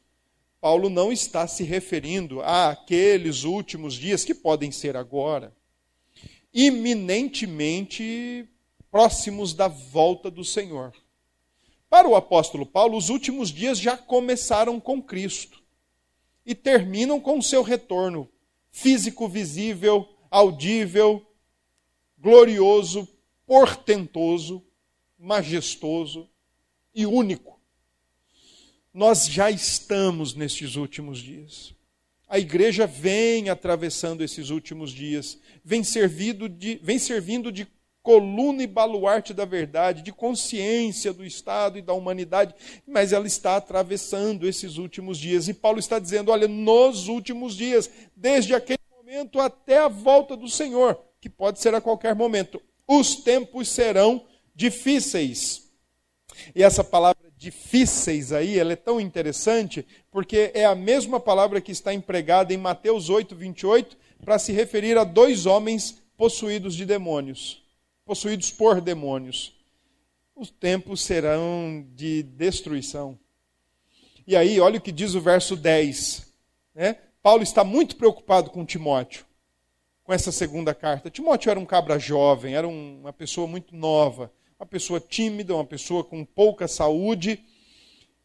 [0.61, 5.51] Paulo não está se referindo àqueles últimos dias que podem ser agora,
[6.53, 8.47] iminentemente
[8.91, 10.93] próximos da volta do Senhor.
[11.89, 15.59] Para o apóstolo Paulo, os últimos dias já começaram com Cristo
[16.45, 18.29] e terminam com o seu retorno
[18.71, 21.25] físico, visível, audível,
[22.19, 23.07] glorioso,
[23.51, 24.63] portentoso,
[25.19, 26.29] majestoso
[26.95, 27.59] e único
[28.93, 31.75] nós já estamos nestes últimos dias.
[32.29, 37.67] A igreja vem atravessando esses últimos dias, vem, de, vem servindo de
[38.01, 42.55] coluna e baluarte da verdade, de consciência do Estado e da humanidade,
[42.87, 45.49] mas ela está atravessando esses últimos dias.
[45.49, 50.47] E Paulo está dizendo: olha, nos últimos dias, desde aquele momento até a volta do
[50.47, 52.61] Senhor, que pode ser a qualquer momento,
[52.99, 55.71] os tempos serão difíceis.
[56.53, 61.71] E essa palavra difíceis aí, ela é tão interessante, porque é a mesma palavra que
[61.71, 67.63] está empregada em Mateus 8, 28, para se referir a dois homens possuídos de demônios,
[68.05, 69.55] possuídos por demônios.
[70.35, 73.17] Os tempos serão de destruição.
[74.27, 76.27] E aí, olha o que diz o verso 10.
[76.75, 76.97] Né?
[77.23, 79.25] Paulo está muito preocupado com Timóteo,
[80.11, 81.09] com essa segunda carta.
[81.09, 86.03] Timóteo era um cabra jovem, era uma pessoa muito nova uma pessoa tímida, uma pessoa
[86.03, 87.43] com pouca saúde.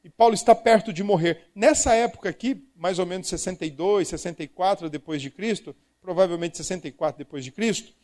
[0.04, 1.44] E Paulo está perto de morrer.
[1.54, 7.52] Nessa época aqui, mais ou menos 62, 64 depois de Cristo, provavelmente 64 depois de
[7.52, 7.94] Cristo,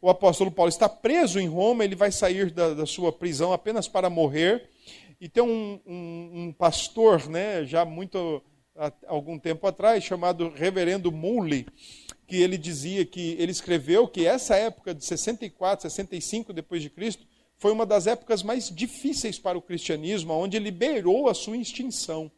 [0.00, 3.86] o apóstolo Paulo está preso em Roma, ele vai sair da, da sua prisão apenas
[3.88, 4.70] para morrer.
[5.20, 8.40] E tem um, um, um pastor, né, já muito
[8.76, 11.66] há algum tempo atrás, chamado Reverendo Mully,
[12.26, 17.26] que ele dizia que ele escreveu que essa época de 64, 65 depois de Cristo
[17.56, 22.30] foi uma das épocas mais difíceis para o cristianismo, onde ele beirou a sua extinção.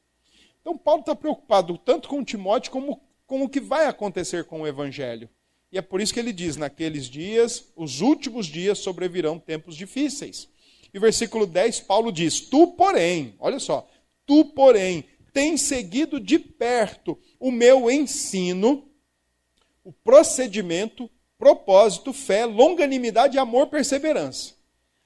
[0.61, 4.67] Então Paulo está preocupado tanto com Timóteo como com o que vai acontecer com o
[4.67, 5.29] evangelho.
[5.73, 10.49] E é por isso que ele diz: naqueles dias, os últimos dias sobrevirão tempos difíceis.
[10.95, 13.89] E versículo 10, Paulo diz: Tu, porém, olha só,
[14.25, 15.05] tu, porém,
[15.37, 18.89] tens seguido de perto o meu ensino,
[19.85, 24.55] o procedimento, propósito, fé, longanimidade, amor, perseverança.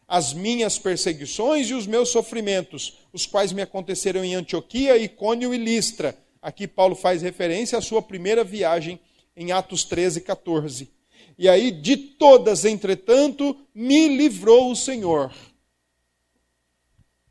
[0.07, 5.59] As minhas perseguições e os meus sofrimentos, os quais me aconteceram em Antioquia, Icônio e
[5.59, 6.17] Listra.
[6.41, 9.01] Aqui Paulo faz referência à sua primeira viagem
[9.37, 10.89] em Atos 13, 14.
[11.37, 15.33] E aí, de todas, entretanto, me livrou o Senhor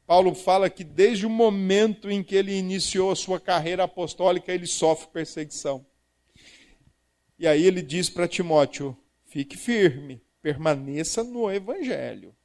[0.09, 4.65] Paulo fala que desde o momento em que ele iniciou a sua carreira apostólica, ele
[4.65, 5.85] sofre perseguição.
[7.37, 12.35] E aí ele diz para Timóteo: fique firme, permaneça no evangelho.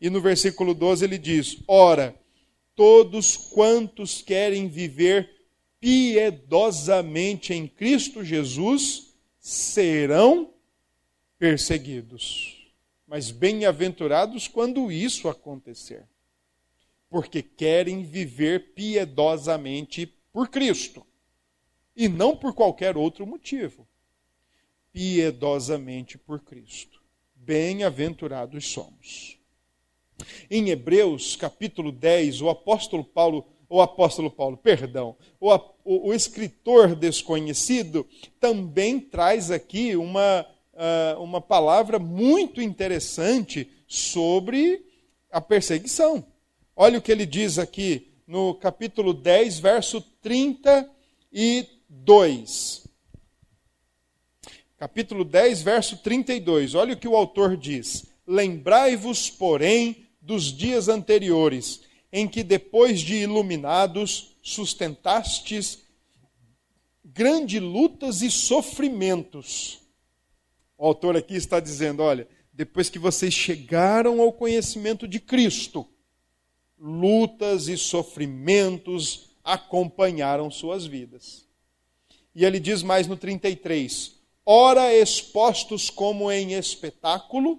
[0.00, 2.14] E no versículo 12 ele diz: Ora,
[2.76, 5.28] todos quantos querem viver
[5.80, 10.54] piedosamente em Cristo Jesus serão
[11.36, 12.70] perseguidos.
[13.08, 16.06] Mas bem-aventurados quando isso acontecer
[17.10, 21.06] porque querem viver piedosamente por Cristo
[21.96, 23.88] e não por qualquer outro motivo.
[24.92, 27.02] Piedosamente por Cristo.
[27.34, 29.38] Bem-aventurados somos.
[30.50, 35.54] Em Hebreus, capítulo 10, o apóstolo Paulo, o apóstolo Paulo, perdão, o,
[35.84, 38.06] o, o escritor desconhecido
[38.40, 44.84] também traz aqui uma, uh, uma palavra muito interessante sobre
[45.30, 46.24] a perseguição.
[46.80, 52.86] Olha o que ele diz aqui no capítulo 10, verso 32.
[54.76, 56.76] Capítulo 10, verso 32.
[56.76, 61.80] Olha o que o autor diz: Lembrai-vos, porém, dos dias anteriores,
[62.12, 65.80] em que, depois de iluminados, sustentastes
[67.04, 69.80] grandes lutas e sofrimentos.
[70.78, 75.84] O autor aqui está dizendo: olha, depois que vocês chegaram ao conhecimento de Cristo,
[76.80, 81.46] lutas e sofrimentos acompanharam suas vidas.
[82.34, 84.14] E ele diz mais no 33:
[84.44, 87.58] ora expostos como em espetáculo,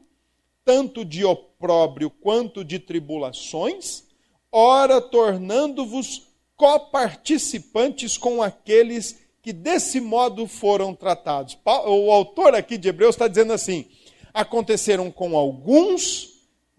[0.64, 4.04] tanto de opróbrio quanto de tribulações,
[4.52, 11.58] ora tornando-vos coparticipantes com aqueles que desse modo foram tratados.
[11.66, 13.86] O autor aqui de Hebreus está dizendo assim:
[14.34, 16.29] aconteceram com alguns,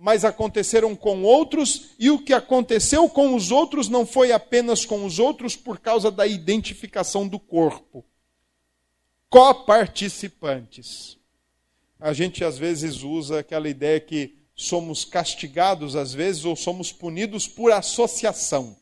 [0.03, 5.05] mas aconteceram com outros, e o que aconteceu com os outros não foi apenas com
[5.05, 8.03] os outros por causa da identificação do corpo.
[9.29, 11.19] Coparticipantes.
[12.01, 17.47] A gente às vezes usa aquela ideia que somos castigados às vezes ou somos punidos
[17.47, 18.79] por associação.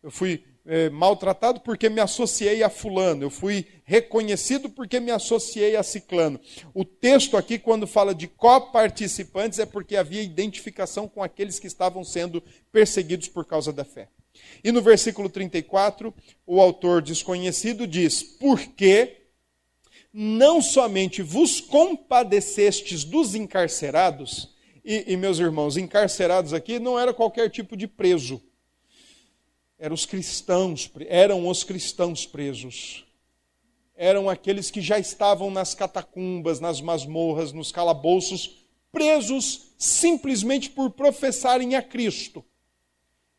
[0.00, 5.74] Eu fui é, maltratado porque me associei a fulano, eu fui reconhecido porque me associei
[5.74, 6.38] a ciclano.
[6.72, 12.04] O texto aqui, quando fala de coparticipantes, é porque havia identificação com aqueles que estavam
[12.04, 12.40] sendo
[12.70, 14.08] perseguidos por causa da fé.
[14.62, 16.14] E no versículo 34,
[16.46, 19.16] o autor desconhecido diz: Porque
[20.12, 24.54] não somente vos compadecestes dos encarcerados,
[24.84, 28.40] e, e meus irmãos, encarcerados aqui não era qualquer tipo de preso
[29.80, 33.06] eram os cristãos, eram os cristãos presos.
[33.96, 41.76] Eram aqueles que já estavam nas catacumbas, nas masmorras, nos calabouços, presos simplesmente por professarem
[41.76, 42.44] a Cristo.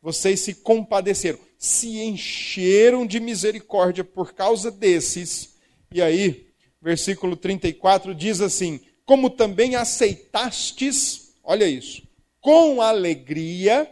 [0.00, 5.54] Vocês se compadeceram, se encheram de misericórdia por causa desses.
[5.92, 6.48] E aí,
[6.80, 12.02] versículo 34 diz assim: Como também aceitastes, olha isso,
[12.40, 13.88] com alegria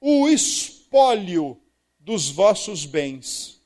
[0.00, 1.59] o espólio
[2.10, 3.62] dos vossos bens,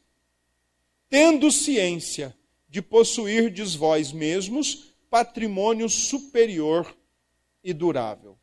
[1.08, 2.36] tendo ciência
[2.68, 6.94] de possuirdes vós mesmos patrimônio superior
[7.62, 8.38] e durável.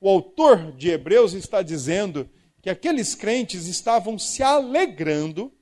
[0.00, 2.28] O autor de Hebreus está dizendo
[2.60, 5.52] que aqueles crentes estavam se alegrando,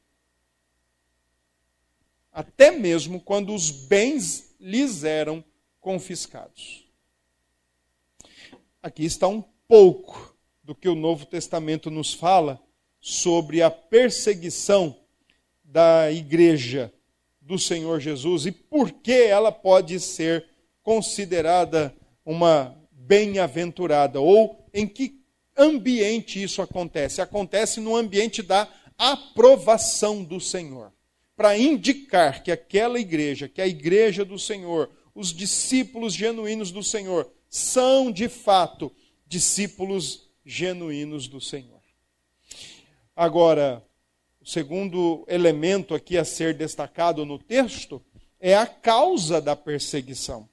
[2.32, 5.44] até mesmo quando os bens lhes eram
[5.82, 6.90] confiscados.
[8.82, 10.34] Aqui está um pouco
[10.64, 12.58] do que o Novo Testamento nos fala
[13.02, 14.96] sobre a perseguição
[15.64, 16.92] da igreja
[17.40, 20.46] do Senhor Jesus e por que ela pode ser
[20.84, 21.92] considerada
[22.24, 24.20] uma bem-aventurada?
[24.20, 25.20] Ou em que
[25.56, 27.20] ambiente isso acontece?
[27.20, 30.92] Acontece no ambiente da aprovação do Senhor.
[31.34, 37.28] Para indicar que aquela igreja, que a igreja do Senhor, os discípulos genuínos do Senhor,
[37.48, 38.92] são de fato
[39.26, 41.71] discípulos genuínos do Senhor.
[43.22, 43.80] Agora,
[44.40, 48.02] o segundo elemento aqui a ser destacado no texto
[48.40, 50.48] é a causa da perseguição.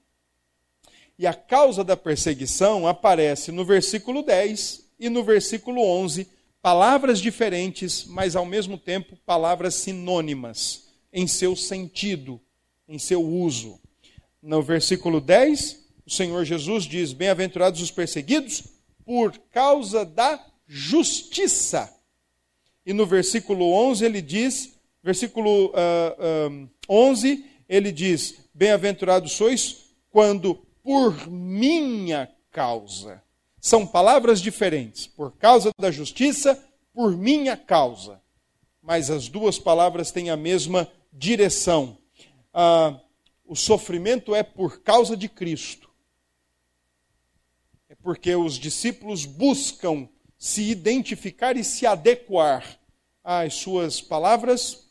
[1.18, 6.28] E a causa da perseguição aparece no versículo 10 e no versículo 11,
[6.62, 12.40] palavras diferentes, mas ao mesmo tempo palavras sinônimas em seu sentido,
[12.86, 13.80] em seu uso.
[14.40, 18.62] No versículo 10, o Senhor Jesus diz: Bem-aventurados os perseguidos
[19.04, 21.98] por causa da justiça.
[22.90, 30.56] E no versículo 11 ele diz, versículo uh, uh, 11, ele diz: Bem-aventurados sois quando
[30.82, 33.22] por minha causa.
[33.60, 35.06] São palavras diferentes.
[35.06, 36.60] Por causa da justiça,
[36.92, 38.20] por minha causa.
[38.82, 41.96] Mas as duas palavras têm a mesma direção.
[42.52, 42.98] Ah,
[43.46, 45.88] o sofrimento é por causa de Cristo.
[47.88, 52.79] É porque os discípulos buscam se identificar e se adequar
[53.22, 54.88] às suas palavras,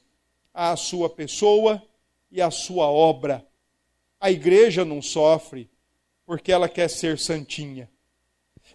[0.53, 1.82] à sua pessoa
[2.32, 3.45] e à sua obra.
[4.19, 5.69] A igreja não sofre
[6.25, 7.89] porque ela quer ser santinha.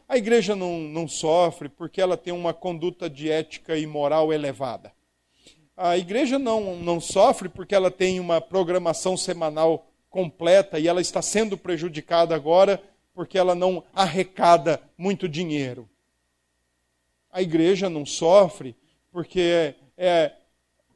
[0.09, 4.93] A igreja não, não sofre porque ela tem uma conduta de ética e moral elevada.
[5.77, 11.21] A igreja não, não sofre porque ela tem uma programação semanal completa e ela está
[11.21, 12.83] sendo prejudicada agora
[13.13, 15.89] porque ela não arrecada muito dinheiro.
[17.31, 18.77] A igreja não sofre
[19.15, 20.33] porque é, é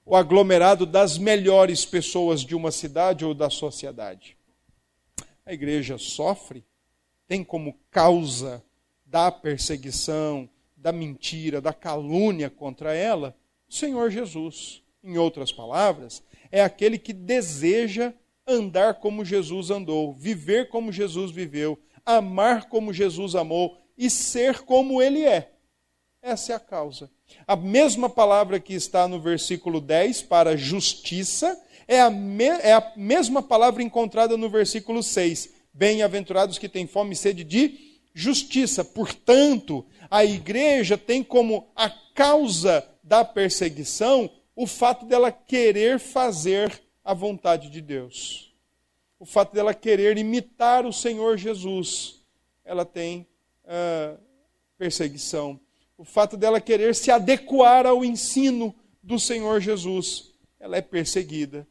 [0.04, 4.36] o aglomerado das melhores pessoas de uma cidade ou da sociedade
[5.48, 6.62] a igreja sofre,
[7.26, 8.62] tem como causa
[9.06, 10.46] da perseguição,
[10.76, 13.34] da mentira, da calúnia contra ela,
[13.66, 14.82] o Senhor Jesus.
[15.02, 18.12] Em outras palavras, é aquele que deseja
[18.46, 25.00] andar como Jesus andou, viver como Jesus viveu, amar como Jesus amou e ser como
[25.00, 25.50] ele é.
[26.28, 27.10] Essa é a causa.
[27.46, 32.92] A mesma palavra que está no versículo 10 para justiça é a, me, é a
[32.96, 35.54] mesma palavra encontrada no versículo 6.
[35.72, 38.84] Bem-aventurados que têm fome e sede de justiça.
[38.84, 47.14] Portanto, a igreja tem como a causa da perseguição o fato dela querer fazer a
[47.14, 48.52] vontade de Deus.
[49.18, 52.22] O fato dela querer imitar o Senhor Jesus.
[52.66, 53.26] Ela tem
[53.64, 54.20] uh,
[54.76, 55.58] perseguição.
[55.98, 58.72] O fato dela querer se adequar ao ensino
[59.02, 60.30] do Senhor Jesus.
[60.60, 61.66] Ela é perseguida.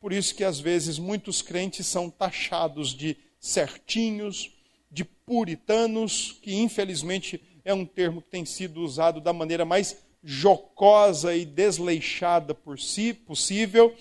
[0.00, 4.52] Por isso que às vezes muitos crentes são taxados de certinhos,
[4.92, 11.34] de puritanos, que infelizmente é um termo que tem sido usado da maneira mais jocosa
[11.34, 13.92] e desleixada por si possível.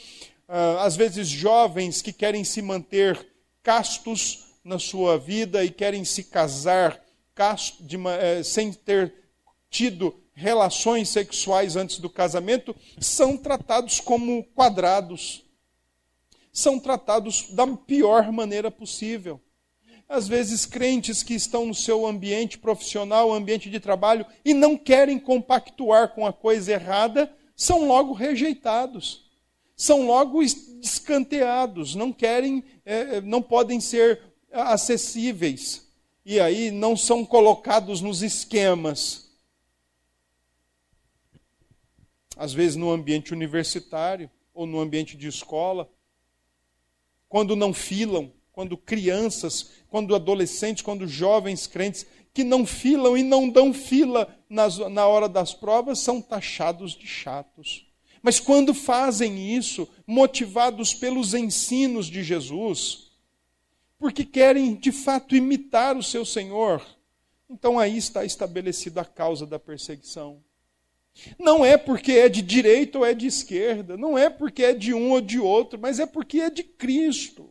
[0.48, 3.26] Uh, às vezes jovens que querem se manter
[3.64, 7.04] castos na sua vida e querem se casar
[7.34, 9.23] casto, de, eh, sem ter
[9.74, 15.44] tido relações sexuais antes do casamento, são tratados como quadrados,
[16.52, 19.42] são tratados da pior maneira possível.
[20.08, 25.18] Às vezes, crentes que estão no seu ambiente profissional, ambiente de trabalho, e não querem
[25.18, 29.26] compactuar com a coisa errada, são logo rejeitados,
[29.76, 34.22] são logo escanteados, não querem, é, é, não podem ser
[34.52, 35.88] acessíveis,
[36.24, 39.23] e aí não são colocados nos esquemas.
[42.36, 45.90] Às vezes, no ambiente universitário ou no ambiente de escola,
[47.30, 53.50] quando não filam, quando crianças, quando adolescentes, quando jovens crentes que não filam e não
[53.50, 57.88] dão fila nas, na hora das provas são taxados de chatos.
[58.22, 63.12] Mas quando fazem isso, motivados pelos ensinos de Jesus,
[64.00, 66.86] porque querem de fato imitar o seu Senhor,
[67.50, 70.42] então aí está estabelecida a causa da perseguição.
[71.40, 74.94] Não é porque é de direita ou é de esquerda, não é porque é de
[74.94, 77.50] um ou de outro, mas é porque é de Cristo.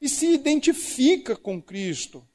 [0.00, 2.26] E se identifica com Cristo.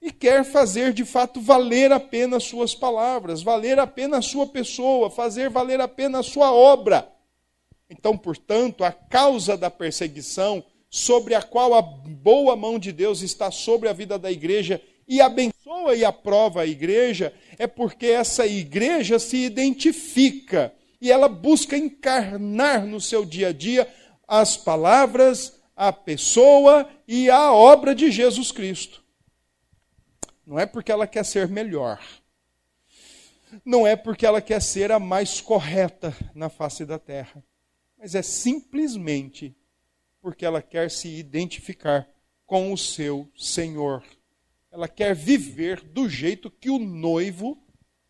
[0.00, 4.22] E quer fazer de fato valer a pena as suas palavras, valer a pena a
[4.22, 7.10] sua pessoa, fazer valer a pena a sua obra.
[7.90, 13.50] Então, portanto, a causa da perseguição, sobre a qual a boa mão de Deus está
[13.50, 19.18] sobre a vida da igreja e abençoa e aprova a igreja, é porque essa igreja
[19.18, 23.88] se identifica e ela busca encarnar no seu dia a dia
[24.26, 29.02] as palavras, a pessoa e a obra de Jesus Cristo.
[30.46, 32.00] Não é porque ela quer ser melhor.
[33.64, 37.42] Não é porque ela quer ser a mais correta na face da terra.
[37.98, 39.56] Mas é simplesmente
[40.20, 42.08] porque ela quer se identificar
[42.44, 44.02] com o seu Senhor.
[44.70, 47.58] Ela quer viver do jeito que o noivo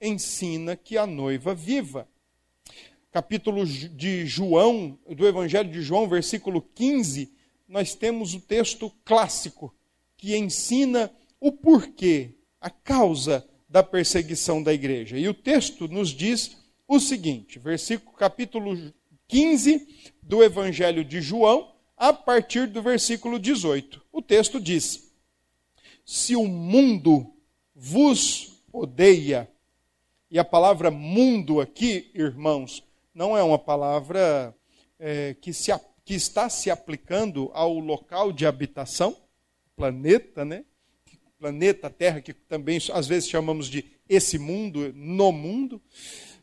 [0.01, 2.09] ensina que a noiva viva.
[3.11, 7.33] Capítulo de João, do Evangelho de João, versículo 15,
[7.69, 9.75] nós temos o texto clássico
[10.17, 15.17] que ensina o porquê, a causa da perseguição da igreja.
[15.17, 16.57] E o texto nos diz
[16.89, 18.93] o seguinte, versículo capítulo
[19.29, 19.87] 15
[20.23, 24.03] do Evangelho de João, a partir do versículo 18.
[24.13, 25.08] O texto diz:
[26.11, 27.35] Se o mundo
[27.75, 29.47] vos odeia,
[30.31, 32.83] e a palavra mundo aqui, irmãos,
[33.13, 34.57] não é uma palavra
[34.99, 35.71] é, que, se,
[36.07, 39.15] que está se aplicando ao local de habitação,
[39.77, 40.65] planeta, né?
[41.39, 45.79] planeta Terra, que também às vezes chamamos de esse mundo, no mundo,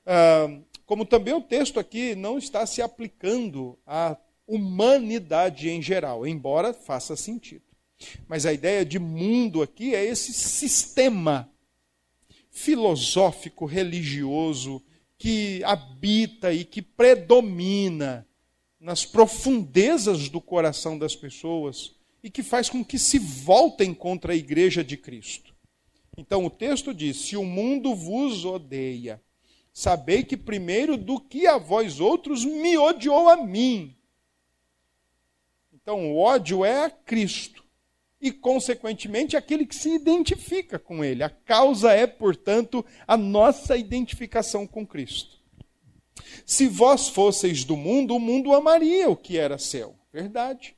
[0.06, 6.72] ah, como também o texto aqui não está se aplicando à humanidade em geral, embora
[6.72, 7.75] faça sentido.
[8.28, 11.50] Mas a ideia de mundo aqui é esse sistema
[12.52, 14.82] filosófico, religioso,
[15.18, 18.28] que habita e que predomina
[18.80, 24.36] nas profundezas do coração das pessoas e que faz com que se voltem contra a
[24.36, 25.56] igreja de Cristo.
[26.18, 29.22] Então o texto diz: Se o mundo vos odeia,
[29.74, 33.96] sabei que primeiro do que a vós outros me odiou a mim.
[35.74, 37.65] Então o ódio é a Cristo
[38.20, 41.24] e, consequentemente, aquele que se identifica com ele.
[41.24, 45.38] A causa é, portanto, a nossa identificação com Cristo.
[46.46, 49.96] Se vós fosseis do mundo, o mundo amaria o que era seu.
[50.12, 50.76] Verdade.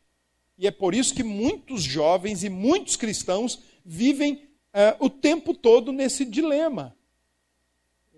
[0.58, 5.92] E é por isso que muitos jovens e muitos cristãos vivem uh, o tempo todo
[5.92, 6.96] nesse dilema.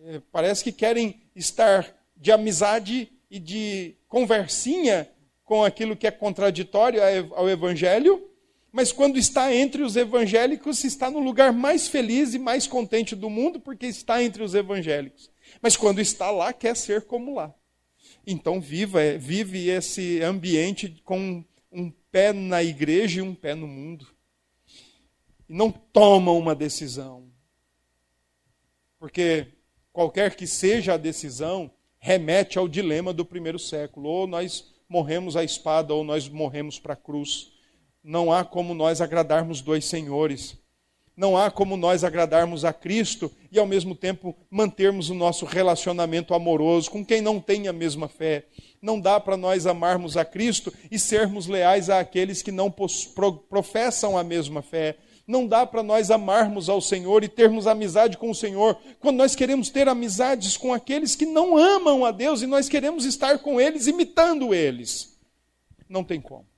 [0.05, 5.09] É, parece que querem estar de amizade e de conversinha
[5.43, 7.01] com aquilo que é contraditório
[7.34, 8.29] ao Evangelho,
[8.72, 13.30] mas quando está entre os evangélicos, está no lugar mais feliz e mais contente do
[13.30, 15.32] mundo, porque está entre os evangélicos.
[15.61, 17.53] Mas quando está lá, quer ser como lá.
[18.26, 23.67] Então viva, é, vive esse ambiente com um pé na igreja e um pé no
[23.67, 24.07] mundo.
[25.47, 27.28] E não tomam uma decisão.
[28.99, 29.47] Porque
[29.91, 34.09] qualquer que seja a decisão, remete ao dilema do primeiro século.
[34.09, 37.51] Ou nós morremos à espada, ou nós morremos para a cruz.
[38.04, 40.58] Não há como nós agradarmos dois senhores.
[41.20, 46.34] Não há como nós agradarmos a Cristo e ao mesmo tempo mantermos o nosso relacionamento
[46.34, 48.45] amoroso com quem não tem a mesma fé.
[48.82, 52.74] Não dá para nós amarmos a Cristo e sermos leais àqueles que não
[53.50, 54.95] professam a mesma fé.
[55.28, 59.36] Não dá para nós amarmos ao Senhor e termos amizade com o Senhor quando nós
[59.36, 63.60] queremos ter amizades com aqueles que não amam a Deus e nós queremos estar com
[63.60, 65.20] eles imitando eles.
[65.89, 66.49] Não tem como.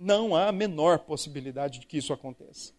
[0.00, 2.72] Não há a menor possibilidade de que isso aconteça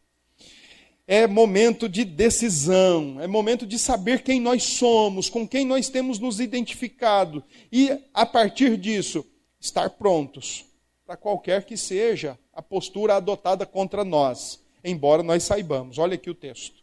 [1.08, 6.20] é momento de decisão, é momento de saber quem nós somos, com quem nós temos
[6.20, 9.26] nos identificado e, a partir disso,
[9.60, 10.66] estar prontos
[11.06, 15.98] para qualquer que seja a postura adotada contra nós, embora nós saibamos.
[15.98, 16.82] Olha aqui o texto.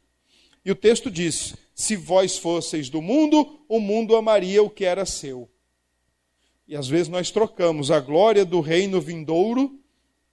[0.62, 5.07] E o texto diz: Se vós fosseis do mundo, o mundo amaria o que era
[5.07, 5.49] seu.
[6.66, 9.80] E às vezes nós trocamos a glória do reino vindouro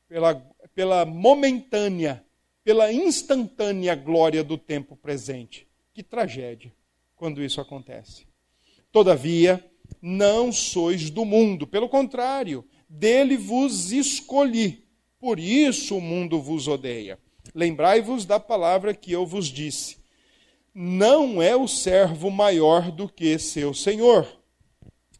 [0.07, 0.35] pela,
[0.73, 2.25] pela momentânea
[2.65, 5.67] pela instantânea glória do tempo presente.
[5.93, 6.73] Que tragédia
[7.15, 8.25] quando isso acontece.
[8.91, 9.63] Todavia,
[10.01, 14.83] não sois do mundo, pelo contrário, dele vos escolhi.
[15.19, 17.19] Por isso o mundo vos odeia.
[17.53, 19.97] Lembrai-vos da palavra que eu vos disse:
[20.73, 24.27] Não é o servo maior do que seu senhor.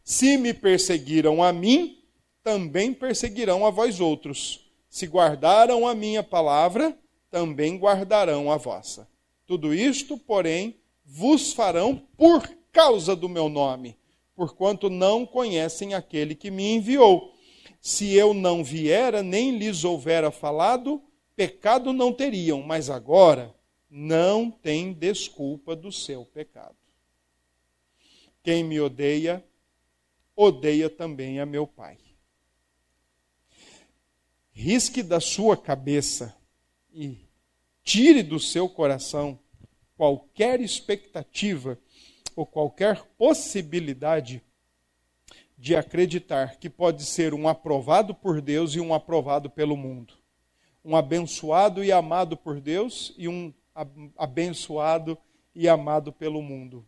[0.04, 2.04] Se me perseguiram a mim,
[2.44, 4.64] também perseguirão a vós outros.
[4.96, 6.98] Se guardaram a minha palavra,
[7.30, 9.06] também guardarão a vossa.
[9.46, 13.98] Tudo isto, porém, vos farão por causa do meu nome,
[14.34, 17.34] porquanto não conhecem aquele que me enviou.
[17.82, 21.04] Se eu não viera, nem lhes houvera falado,
[21.36, 23.54] pecado não teriam, mas agora
[23.89, 26.78] não tem desculpa do seu pecado.
[28.41, 29.43] Quem me odeia,
[30.38, 32.05] odeia também a meu Pai.
[34.58, 36.34] Risque da sua cabeça
[36.93, 37.18] e
[37.84, 39.38] tire do seu coração
[39.97, 41.78] qualquer expectativa
[42.38, 44.41] ou qualquer possibilidade
[45.58, 50.14] de acreditar que pode ser um aprovado por Deus e um aprovado pelo mundo.
[50.86, 53.53] Um abençoado e amado por Deus e um
[54.16, 55.18] abençoado
[55.53, 56.88] e amado pelo mundo.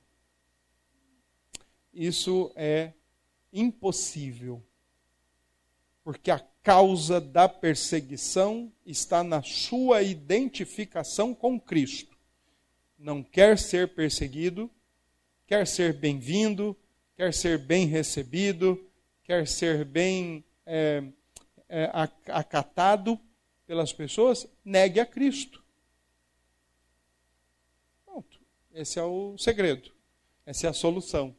[1.93, 2.93] Isso é
[3.51, 4.63] impossível,
[6.01, 12.17] porque a causa da perseguição está na sua identificação com Cristo.
[12.99, 14.69] Não quer ser perseguido,
[15.47, 16.75] quer ser bem-vindo,
[17.15, 18.85] quer ser bem recebido,
[19.23, 21.05] quer ser bem é,
[21.69, 21.89] é,
[22.27, 23.17] acatado
[23.65, 25.63] pelas pessoas, negue a Cristo.
[28.05, 28.41] Pronto.
[28.73, 29.89] Esse é o segredo.
[30.45, 31.33] Essa é a solução.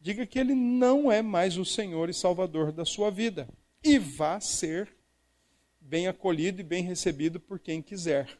[0.00, 3.48] Diga que ele não é mais o Senhor e Salvador da sua vida
[3.84, 4.88] e vá ser
[5.78, 8.38] bem acolhido e bem recebido por quem quiser.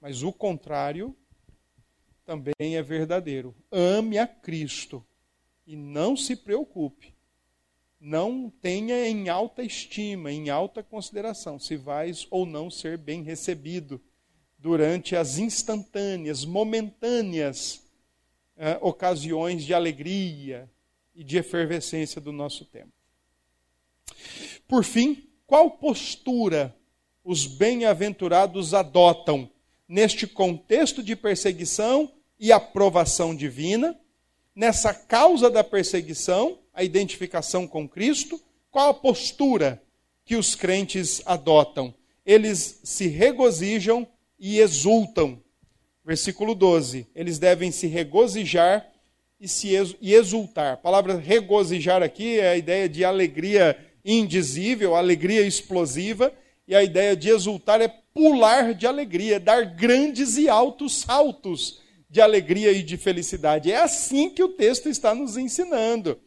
[0.00, 1.14] Mas o contrário
[2.24, 3.54] também é verdadeiro.
[3.70, 5.04] Ame a Cristo
[5.66, 7.12] e não se preocupe.
[8.00, 14.00] Não tenha em alta estima, em alta consideração, se vais ou não ser bem recebido
[14.58, 17.82] durante as instantâneas, momentâneas
[18.56, 20.70] eh, ocasiões de alegria
[21.14, 22.92] e de efervescência do nosso tempo.
[24.66, 26.74] Por fim, qual postura
[27.22, 29.48] os bem-aventurados adotam
[29.88, 33.98] neste contexto de perseguição e aprovação divina,
[34.54, 38.40] nessa causa da perseguição, a identificação com Cristo?
[38.70, 39.82] Qual a postura
[40.24, 41.94] que os crentes adotam?
[42.24, 44.06] Eles se regozijam
[44.38, 45.40] e exultam.
[46.04, 47.06] Versículo 12.
[47.14, 48.90] Eles devem se regozijar
[49.38, 50.72] e se exultar.
[50.72, 56.32] A palavra regozijar aqui é a ideia de alegria indizível, alegria explosiva,
[56.66, 62.20] e a ideia de exultar é pular de alegria, dar grandes e altos saltos de
[62.20, 63.72] alegria e de felicidade.
[63.72, 66.18] É assim que o texto está nos ensinando.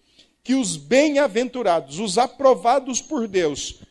[0.44, 3.82] Que os bem-aventurados, os aprovados por Deus,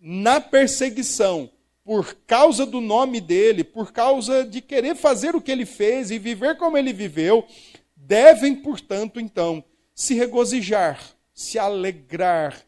[0.00, 1.50] na perseguição,
[1.84, 6.18] por causa do nome dele, por causa de querer fazer o que ele fez e
[6.18, 7.46] viver como ele viveu,
[7.94, 9.62] devem, portanto, então,
[9.94, 11.00] se regozijar,
[11.32, 12.65] se alegrar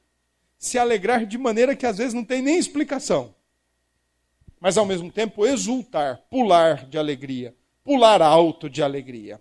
[0.58, 3.34] se alegrar de maneira que às vezes não tem nem explicação.
[4.60, 7.54] Mas ao mesmo tempo exultar, pular de alegria,
[7.84, 9.40] pular alto de alegria.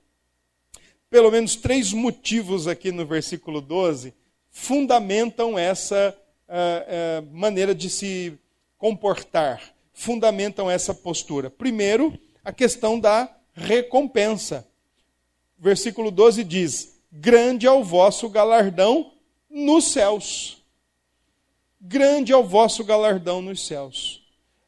[1.10, 4.14] Pelo menos três motivos aqui no versículo 12
[4.52, 6.16] fundamentam essa
[6.48, 8.38] uh, uh, maneira de se
[8.78, 11.50] comportar, fundamentam essa postura.
[11.50, 14.68] Primeiro, a questão da recompensa.
[15.58, 19.14] Versículo 12 diz: Grande é o vosso galardão
[19.50, 20.57] nos céus
[21.80, 24.24] grande é o vosso galardão nos céus.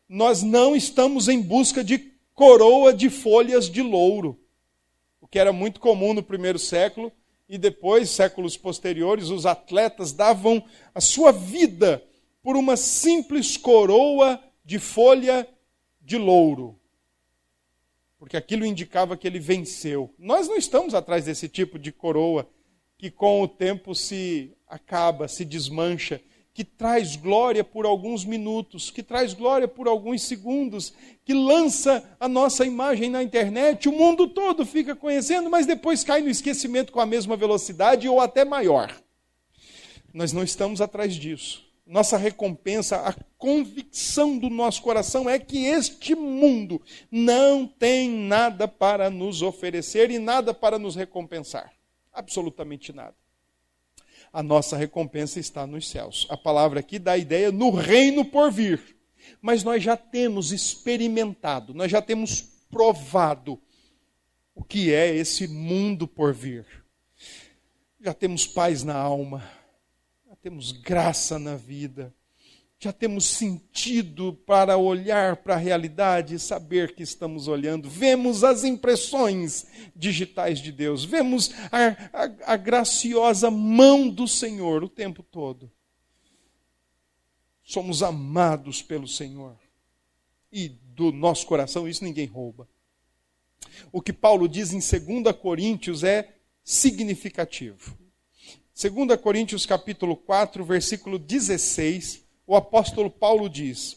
[0.07, 4.39] Nós não estamos em busca de coroa de folhas de louro,
[5.19, 7.11] o que era muito comum no primeiro século,
[7.47, 12.03] e depois, séculos posteriores, os atletas davam a sua vida
[12.43, 15.47] por uma simples coroa de folha
[15.99, 16.79] de louro.
[18.19, 20.13] Porque aquilo indicava que ele venceu.
[20.17, 22.47] Nós não estamos atrás desse tipo de coroa
[22.97, 26.21] que com o tempo se acaba, se desmancha
[26.59, 30.93] que traz glória por alguns minutos, que traz glória por alguns segundos,
[31.23, 36.21] que lança a nossa imagem na internet, o mundo todo fica conhecendo, mas depois cai
[36.21, 38.93] no esquecimento com a mesma velocidade ou até maior.
[40.13, 41.65] Nós não estamos atrás disso.
[41.87, 49.09] Nossa recompensa, a convicção do nosso coração é que este mundo não tem nada para
[49.09, 51.71] nos oferecer e nada para nos recompensar.
[52.11, 53.15] Absolutamente nada
[54.31, 56.27] a nossa recompensa está nos céus.
[56.29, 58.97] A palavra aqui dá a ideia no reino por vir.
[59.41, 63.59] Mas nós já temos experimentado, nós já temos provado
[64.53, 66.65] o que é esse mundo por vir.
[68.01, 69.43] Já temos paz na alma,
[70.27, 72.13] já temos graça na vida,
[72.81, 77.89] já temos sentido para olhar para a realidade e saber que estamos olhando.
[77.89, 84.87] Vemos as impressões digitais de Deus, vemos a, a, a graciosa mão do Senhor o
[84.87, 85.69] tempo todo.
[87.61, 89.57] Somos amados pelo Senhor.
[90.51, 92.67] E do nosso coração isso ninguém rouba.
[93.91, 97.97] O que Paulo diz em 2 Coríntios é significativo.
[98.73, 103.95] 2 Coríntios capítulo 4, versículo 16 o apóstolo Paulo diz: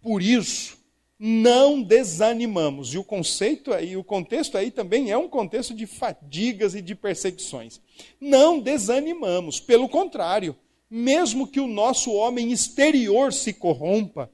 [0.00, 0.78] Por isso,
[1.18, 2.94] não desanimamos.
[2.94, 6.94] E o conceito aí, o contexto aí também é um contexto de fadigas e de
[6.94, 7.78] perseguições.
[8.18, 10.56] Não desanimamos, pelo contrário,
[10.88, 14.30] mesmo que o nosso homem exterior se corrompa,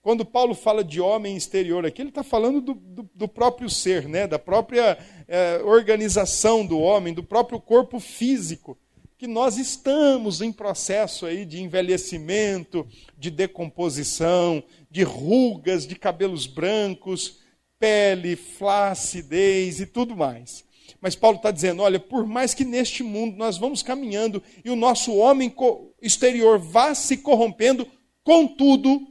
[0.00, 4.08] quando Paulo fala de homem exterior aqui, ele está falando do, do, do, próprio ser,
[4.08, 4.26] né?
[4.26, 4.96] da própria
[5.26, 8.78] é, organização do homem, do próprio corpo físico
[9.20, 12.86] que nós estamos em processo aí de envelhecimento,
[13.18, 17.38] de decomposição, de rugas, de cabelos brancos.
[17.78, 20.64] pele, flacidez e tudo mais.
[21.02, 24.76] Mas Paulo está dizendo: olha, por mais que neste mundo nós vamos caminhando e o
[24.76, 25.54] nosso homem
[26.00, 27.86] exterior vá se corrompendo,
[28.24, 29.06] contudo,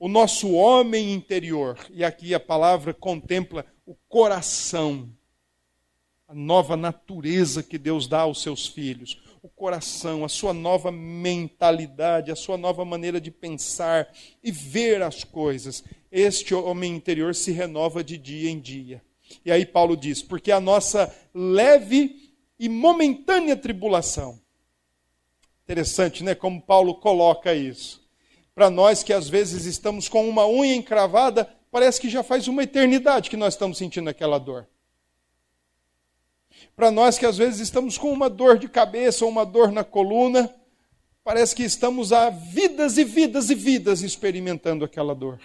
[0.00, 5.10] o nosso homem interior, e aqui a palavra contempla o coração,
[6.28, 12.30] a nova natureza que Deus dá aos seus filhos, o coração, a sua nova mentalidade,
[12.30, 14.12] a sua nova maneira de pensar
[14.44, 15.82] e ver as coisas.
[16.12, 19.02] Este homem interior se renova de dia em dia.
[19.42, 24.38] E aí Paulo diz: porque a nossa leve e momentânea tribulação.
[25.64, 26.34] Interessante, né?
[26.34, 28.06] Como Paulo coloca isso.
[28.54, 32.64] Para nós que às vezes estamos com uma unha encravada, parece que já faz uma
[32.64, 34.68] eternidade que nós estamos sentindo aquela dor.
[36.78, 39.82] Para nós que às vezes estamos com uma dor de cabeça ou uma dor na
[39.82, 40.48] coluna,
[41.24, 45.40] parece que estamos há vidas e vidas e vidas experimentando aquela dor.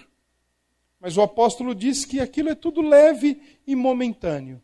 [1.00, 4.62] Mas o apóstolo diz que aquilo é tudo leve e momentâneo.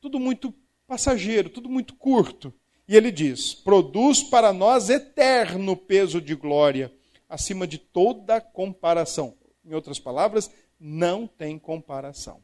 [0.00, 0.52] Tudo muito
[0.88, 2.52] passageiro, tudo muito curto.
[2.88, 6.92] E ele diz: produz para nós eterno peso de glória,
[7.28, 9.36] acima de toda comparação.
[9.64, 12.42] Em outras palavras, não tem comparação.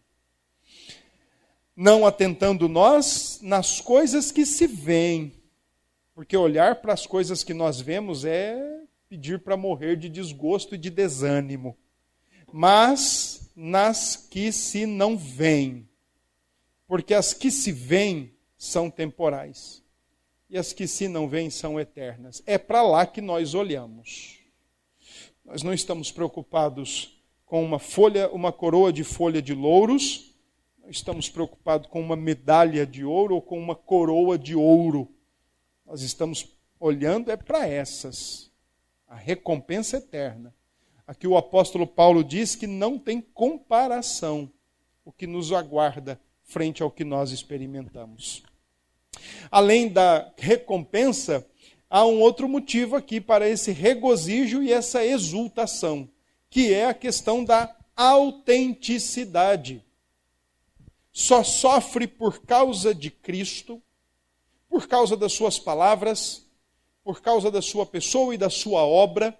[1.74, 5.32] Não atentando nós nas coisas que se veem,
[6.14, 10.78] porque olhar para as coisas que nós vemos é pedir para morrer de desgosto e
[10.78, 11.76] de desânimo
[12.52, 15.88] mas nas que se não veem.
[16.86, 19.82] Porque as que se veem são temporais,
[20.48, 22.42] e as que se não veem são eternas.
[22.46, 24.38] É para lá que nós olhamos.
[25.44, 30.31] Nós não estamos preocupados com uma folha, uma coroa de folha de louros,
[30.82, 35.08] nós estamos preocupados com uma medalha de ouro ou com uma coroa de ouro.
[35.86, 38.50] Nós estamos olhando é para essas,
[39.06, 40.52] a recompensa eterna.
[41.06, 44.50] Aqui o apóstolo Paulo diz que não tem comparação
[45.04, 48.42] o que nos aguarda frente ao que nós experimentamos.
[49.50, 51.46] Além da recompensa,
[51.88, 56.08] há um outro motivo aqui para esse regozijo e essa exultação,
[56.50, 59.84] que é a questão da autenticidade.
[61.12, 63.82] Só sofre por causa de Cristo,
[64.68, 66.46] por causa das suas palavras,
[67.04, 69.38] por causa da sua pessoa e da sua obra,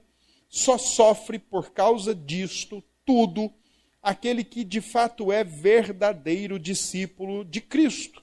[0.49, 3.51] só sofre por causa disto tudo
[4.03, 8.23] aquele que de fato é verdadeiro discípulo de Cristo.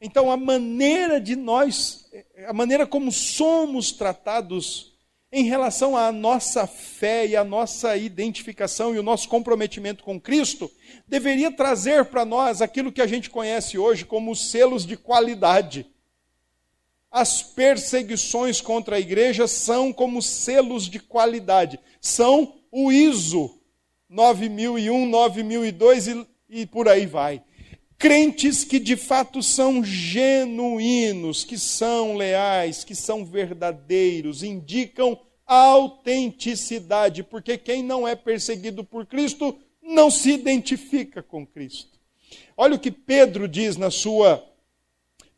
[0.00, 2.10] Então, a maneira de nós,
[2.46, 4.93] a maneira como somos tratados
[5.34, 10.70] em relação à nossa fé e à nossa identificação e o nosso comprometimento com Cristo,
[11.08, 15.86] deveria trazer para nós aquilo que a gente conhece hoje como selos de qualidade
[17.14, 21.78] as perseguições contra a igreja são como selos de qualidade.
[22.00, 23.56] São o ISO
[24.08, 27.40] 9001, 9002 e, e por aí vai.
[28.04, 37.56] Crentes que de fato são genuínos, que são leais, que são verdadeiros, indicam autenticidade, porque
[37.56, 41.98] quem não é perseguido por Cristo não se identifica com Cristo.
[42.54, 44.46] Olha o que Pedro diz na sua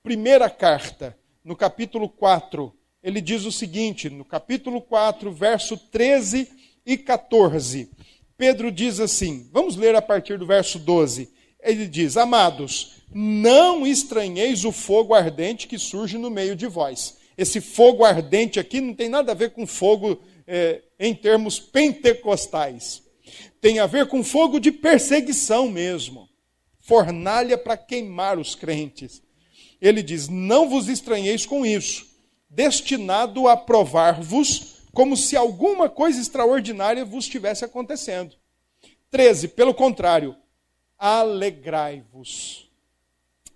[0.03, 6.51] primeira carta no capítulo 4, ele diz o seguinte, no capítulo 4, verso 13
[6.85, 7.89] e 14.
[8.37, 11.36] Pedro diz assim: vamos ler a partir do verso 12.
[11.67, 17.19] Ele diz: Amados, não estranheis o fogo ardente que surge no meio de vós.
[17.37, 23.03] Esse fogo ardente aqui não tem nada a ver com fogo é, em termos pentecostais.
[23.61, 26.29] Tem a ver com fogo de perseguição mesmo
[26.79, 29.21] fornalha para queimar os crentes
[29.81, 32.07] ele diz: Não vos estranheis com isso,
[32.49, 38.35] destinado a provar-vos como se alguma coisa extraordinária vos estivesse acontecendo.
[39.11, 39.49] 13.
[39.49, 40.35] Pelo contrário,
[40.99, 42.69] alegrai-vos,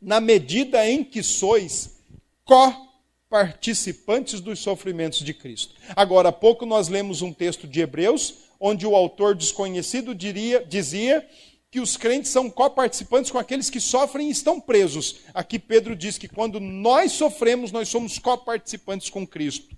[0.01, 2.01] na medida em que sois
[2.45, 5.75] co-participantes dos sofrimentos de Cristo.
[5.95, 11.27] Agora, há pouco nós lemos um texto de Hebreus, onde o autor desconhecido diria, dizia
[11.71, 15.21] que os crentes são coparticipantes com aqueles que sofrem e estão presos.
[15.33, 19.77] Aqui Pedro diz que quando nós sofremos, nós somos coparticipantes com Cristo.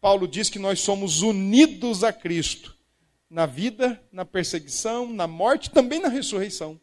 [0.00, 2.76] Paulo diz que nós somos unidos a Cristo
[3.28, 6.80] na vida, na perseguição, na morte, também na ressurreição.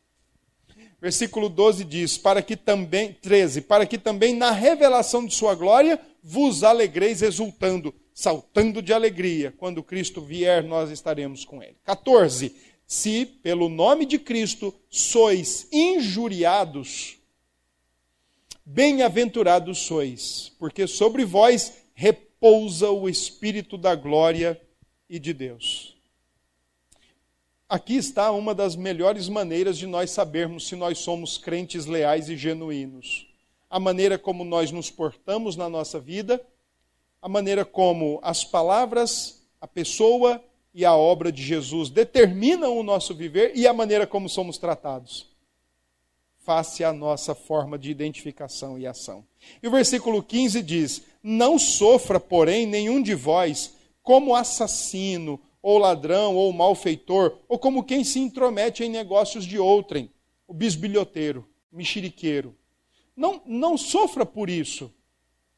[1.00, 6.00] Versículo 12 diz: "Para que também 13, para que também na revelação de sua glória
[6.24, 12.54] vos alegreis exultando, saltando de alegria, quando Cristo vier, nós estaremos com ele." 14
[12.88, 17.18] se pelo nome de Cristo sois injuriados,
[18.66, 24.60] bem-aventurados sois, porque sobre vós repousa o Espírito da glória
[25.10, 25.97] e de Deus.
[27.68, 32.38] Aqui está uma das melhores maneiras de nós sabermos se nós somos crentes leais e
[32.38, 33.28] genuínos.
[33.70, 36.42] A maneira como nós nos portamos na nossa vida,
[37.22, 40.42] a maneira como as palavras, a pessoa
[40.74, 45.28] e a obra de Jesus determinam o nosso viver e a maneira como somos tratados
[46.48, 49.26] face à nossa forma de identificação e ação.
[49.62, 55.38] E o versículo 15 diz: Não sofra, porém, nenhum de vós como assassino,
[55.68, 60.10] ou ladrão, ou malfeitor, ou como quem se intromete em negócios de outrem,
[60.48, 62.56] o bisbilhoteiro, mexeriqueiro.
[63.14, 64.90] Não, não sofra por isso.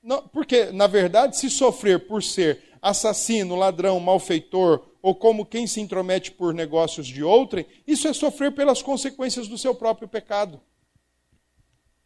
[0.01, 5.79] Não, porque, na verdade, se sofrer por ser assassino, ladrão, malfeitor, ou como quem se
[5.79, 10.59] intromete por negócios de outrem, isso é sofrer pelas consequências do seu próprio pecado.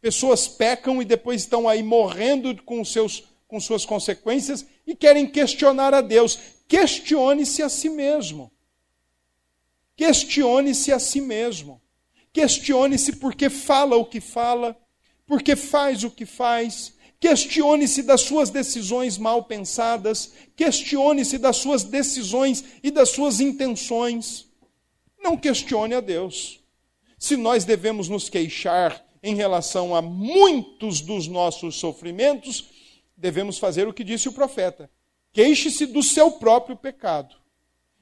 [0.02, 5.94] Pessoas pecam e depois estão aí morrendo com, seus, com suas consequências e querem questionar
[5.94, 6.38] a Deus.
[6.68, 8.52] Questione-se a si mesmo.
[9.96, 11.80] Questione-se a si mesmo.
[12.32, 14.76] Questione-se porque fala o que fala,
[15.26, 16.94] porque faz o que faz.
[17.20, 20.32] Questione-se das suas decisões mal pensadas.
[20.56, 24.46] Questione-se das suas decisões e das suas intenções.
[25.22, 26.60] Não questione a Deus.
[27.18, 32.66] Se nós devemos nos queixar em relação a muitos dos nossos sofrimentos,
[33.16, 34.90] devemos fazer o que disse o profeta:
[35.34, 37.36] queixe-se do seu próprio pecado.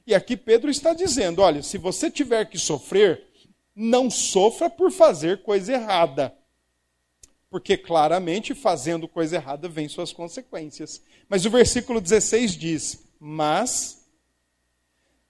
[0.06, 3.26] E aqui Pedro está dizendo: olha, se você tiver que sofrer,
[3.74, 6.36] não sofra por fazer coisa errada.
[7.50, 11.02] Porque claramente fazendo coisa errada vem suas consequências.
[11.28, 14.06] Mas o versículo 16 diz: Mas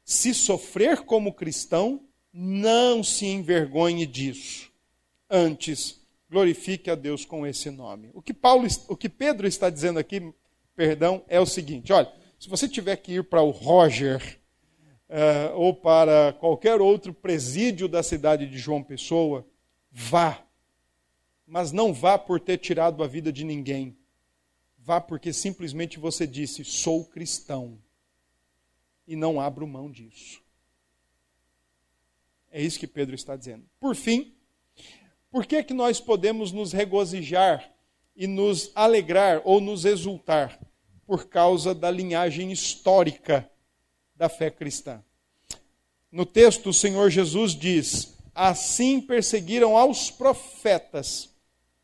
[0.04, 2.02] se sofrer como cristão,
[2.32, 4.70] não se envergonhe disso
[5.30, 6.02] antes
[6.32, 8.10] glorifique a Deus com esse nome.
[8.14, 10.32] O que Paulo, o que Pedro está dizendo aqui,
[10.74, 14.40] perdão, é o seguinte: olha, se você tiver que ir para o Roger
[15.08, 19.46] uh, ou para qualquer outro presídio da cidade de João Pessoa,
[19.90, 20.44] vá.
[21.46, 23.96] Mas não vá por ter tirado a vida de ninguém.
[24.78, 27.78] Vá porque simplesmente você disse: sou cristão.
[29.06, 30.42] E não abro mão disso.
[32.50, 33.64] É isso que Pedro está dizendo.
[33.80, 34.34] Por fim,
[35.30, 37.72] por que, que nós podemos nos regozijar
[38.14, 40.59] e nos alegrar ou nos exultar?
[41.06, 43.51] Por causa da linhagem histórica
[44.14, 45.02] da fé cristã.
[46.10, 51.30] No texto, o Senhor Jesus diz: Assim perseguiram aos profetas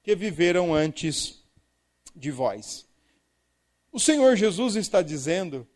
[0.03, 1.43] que viveram antes
[2.15, 2.87] de vós.
[3.91, 5.67] O Senhor Jesus está dizendo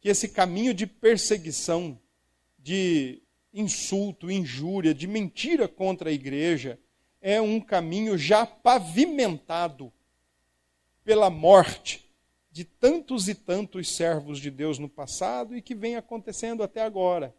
[0.00, 1.98] que esse caminho de perseguição,
[2.58, 3.22] de
[3.54, 6.78] insulto, injúria, de mentira contra a igreja,
[7.22, 9.92] é um caminho já pavimentado
[11.04, 12.04] pela morte
[12.50, 17.34] de tantos e tantos servos de Deus no passado e que vem acontecendo até agora.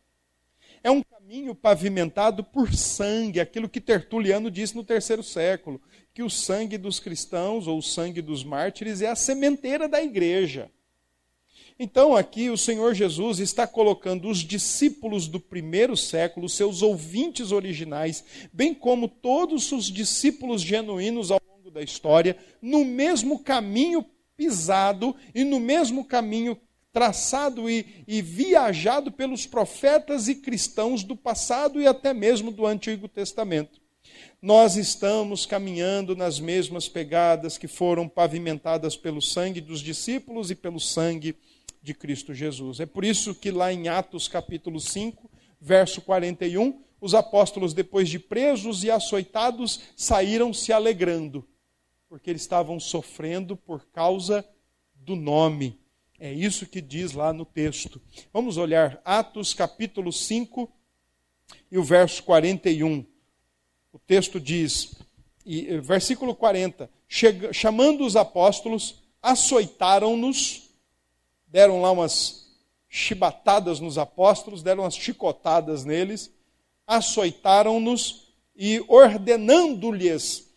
[0.81, 5.81] É um caminho pavimentado por sangue, aquilo que Tertuliano disse no terceiro século,
[6.13, 10.71] que o sangue dos cristãos ou o sangue dos mártires é a sementeira da igreja.
[11.79, 18.23] Então, aqui o Senhor Jesus está colocando os discípulos do primeiro século, seus ouvintes originais,
[18.51, 24.05] bem como todos os discípulos genuínos ao longo da história, no mesmo caminho
[24.37, 26.57] pisado e no mesmo caminho
[26.91, 33.07] traçado e, e, viajado pelos profetas e cristãos do passado e até mesmo do Antigo
[33.07, 33.81] Testamento.
[34.39, 40.79] Nós estamos caminhando nas mesmas pegadas que foram pavimentadas pelo sangue dos discípulos e pelo
[40.79, 41.35] sangue
[41.83, 42.79] de Cristo Jesus.
[42.79, 45.29] É por isso que lá em Atos capítulo 5,
[45.59, 51.45] verso 41, os apóstolos, depois de presos e açoitados, saíram se alegrando,
[52.07, 54.47] porque eles estavam sofrendo por causa
[54.95, 55.77] do nome.
[56.17, 58.01] É isso que diz lá no texto.
[58.31, 60.71] Vamos olhar Atos capítulo 5
[61.69, 63.05] e o verso 41.
[63.91, 64.95] O texto diz,
[65.45, 66.89] e, eh, versículo 40:
[67.51, 70.62] chamando os apóstolos, açoitaram-nos
[71.53, 72.47] deram lá umas
[72.89, 76.33] chibatadas nos apóstolos, deram umas chicotadas neles,
[76.87, 80.51] açoitaram-nos e, ordenando-lhes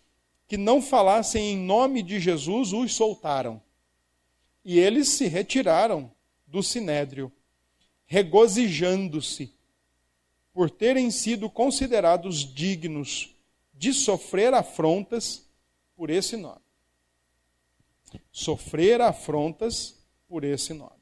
[0.49, 3.61] que não falassem em nome de Jesus, os soltaram.
[4.65, 6.11] E eles se retiraram
[6.47, 7.31] do sinédrio,
[8.07, 9.53] regozijando-se
[10.51, 13.35] por terem sido considerados dignos
[13.75, 15.47] de sofrer afrontas
[15.95, 16.63] por esse nome.
[18.33, 19.96] Sofrer afrontas
[20.37, 21.01] por esse nome.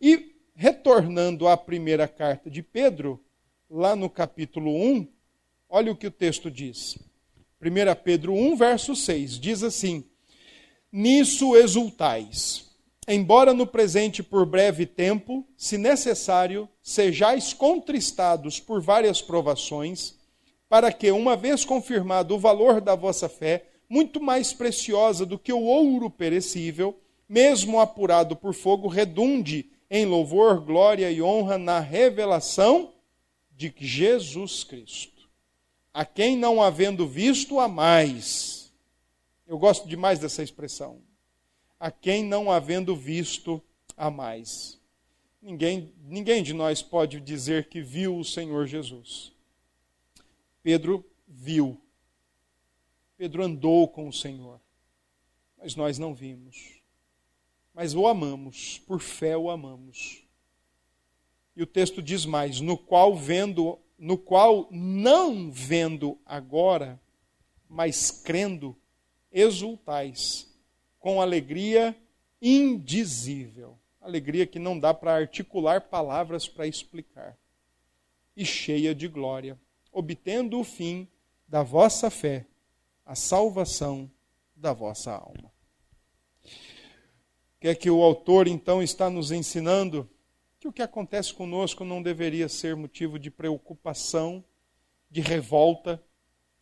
[0.00, 3.24] E retornando à primeira carta de Pedro,
[3.70, 5.06] lá no capítulo 1,
[5.68, 6.98] olha o que o texto diz.
[7.62, 10.04] 1 Pedro 1, verso 6, diz assim:
[10.90, 12.68] Nisso exultais,
[13.06, 20.16] embora no presente por breve tempo, se necessário, sejais contristados por várias provações,
[20.68, 25.52] para que, uma vez confirmado o valor da vossa fé, muito mais preciosa do que
[25.52, 32.92] o ouro perecível, mesmo apurado por fogo, redunde em louvor, glória e honra na revelação
[33.56, 35.30] de Jesus Cristo,
[35.94, 38.72] a quem não havendo visto a mais.
[39.46, 41.00] Eu gosto demais dessa expressão
[41.78, 43.62] a quem não havendo visto
[43.96, 44.78] a mais.
[45.40, 49.32] Ninguém, ninguém de nós pode dizer que viu o Senhor Jesus.
[50.62, 51.80] Pedro viu.
[53.16, 54.60] Pedro andou com o Senhor.
[55.56, 56.79] Mas nós não vimos.
[57.72, 60.22] Mas o amamos, por fé o amamos.
[61.56, 67.00] E o texto diz mais: no qual vendo, no qual não vendo agora,
[67.68, 68.76] mas crendo,
[69.30, 70.48] exultais
[70.98, 71.96] com alegria
[72.40, 73.78] indizível.
[74.00, 77.36] Alegria que não dá para articular palavras para explicar.
[78.36, 79.60] E cheia de glória,
[79.92, 81.06] obtendo o fim
[81.46, 82.46] da vossa fé,
[83.04, 84.10] a salvação
[84.56, 85.49] da vossa alma.
[87.60, 90.08] Que é que o autor então está nos ensinando?
[90.58, 94.42] Que o que acontece conosco não deveria ser motivo de preocupação,
[95.10, 96.02] de revolta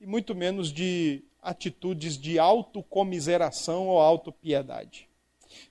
[0.01, 5.09] e muito menos de atitudes de autocomiseração ou autopiedade,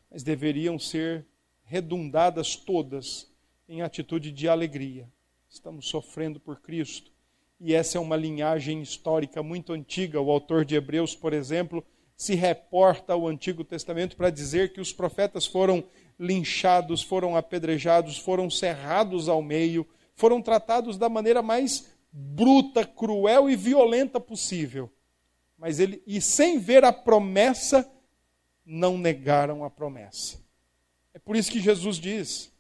[0.10, 1.26] mas deveriam ser
[1.66, 3.30] redundadas todas
[3.68, 5.10] em atitude de alegria.
[5.50, 7.12] Estamos sofrendo por Cristo.
[7.60, 10.22] E essa é uma linhagem histórica muito antiga.
[10.22, 11.86] O autor de Hebreus, por exemplo,
[12.18, 15.84] se reporta ao Antigo Testamento para dizer que os profetas foram
[16.20, 23.56] linchados, foram apedrejados, foram cerrados ao meio, foram tratados da maneira mais bruta, cruel e
[23.56, 24.92] violenta possível
[25.58, 27.90] mas ele e sem ver a promessa
[28.66, 30.40] não negaram a promessa.
[31.14, 32.52] É por isso que Jesus diz: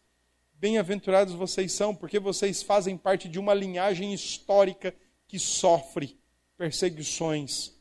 [0.53, 4.95] Bem-aventurados vocês são, porque vocês fazem parte de uma linhagem histórica
[5.27, 6.19] que sofre
[6.57, 7.76] perseguições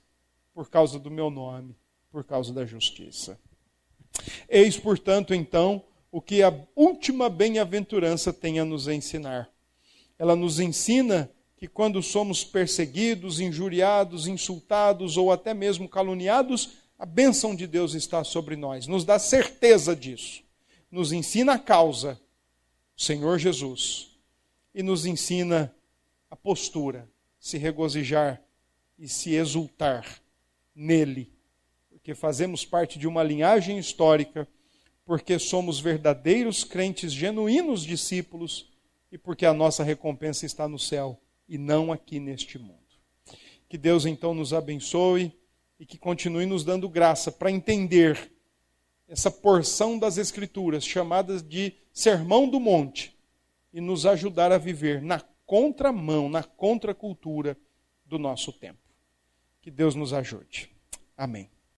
[0.57, 1.77] por causa do meu nome,
[2.11, 3.39] por causa da justiça.
[4.49, 9.51] Eis, portanto, então, o que a última bem-aventurança tem a nos ensinar.
[10.19, 17.55] Ela nos ensina que quando somos perseguidos, injuriados, insultados ou até mesmo caluniados, a bênção
[17.55, 20.43] de Deus está sobre nós, nos dá certeza disso.
[20.91, 22.19] Nos ensina a causa,
[22.97, 24.17] o Senhor Jesus,
[24.75, 25.71] e nos ensina
[26.31, 27.07] a postura,
[27.39, 28.41] se regozijar
[28.99, 30.25] e se exultar
[30.77, 31.33] nele,
[31.89, 34.47] porque fazemos parte de uma linhagem histórica,
[35.05, 38.71] porque somos verdadeiros crentes, genuínos discípulos
[39.11, 42.77] e porque a nossa recompensa está no céu e não aqui neste mundo.
[43.69, 45.33] Que Deus então nos abençoe
[45.81, 48.31] e que continue nos dando graça para entender
[49.09, 53.17] essa porção das Escrituras chamadas de Sermão do Monte
[53.73, 57.57] e nos ajudar a viver na contramão, na contracultura
[58.05, 58.86] do nosso tempo.
[59.67, 60.71] Que Deus nos ajude.
[61.17, 61.51] Amém.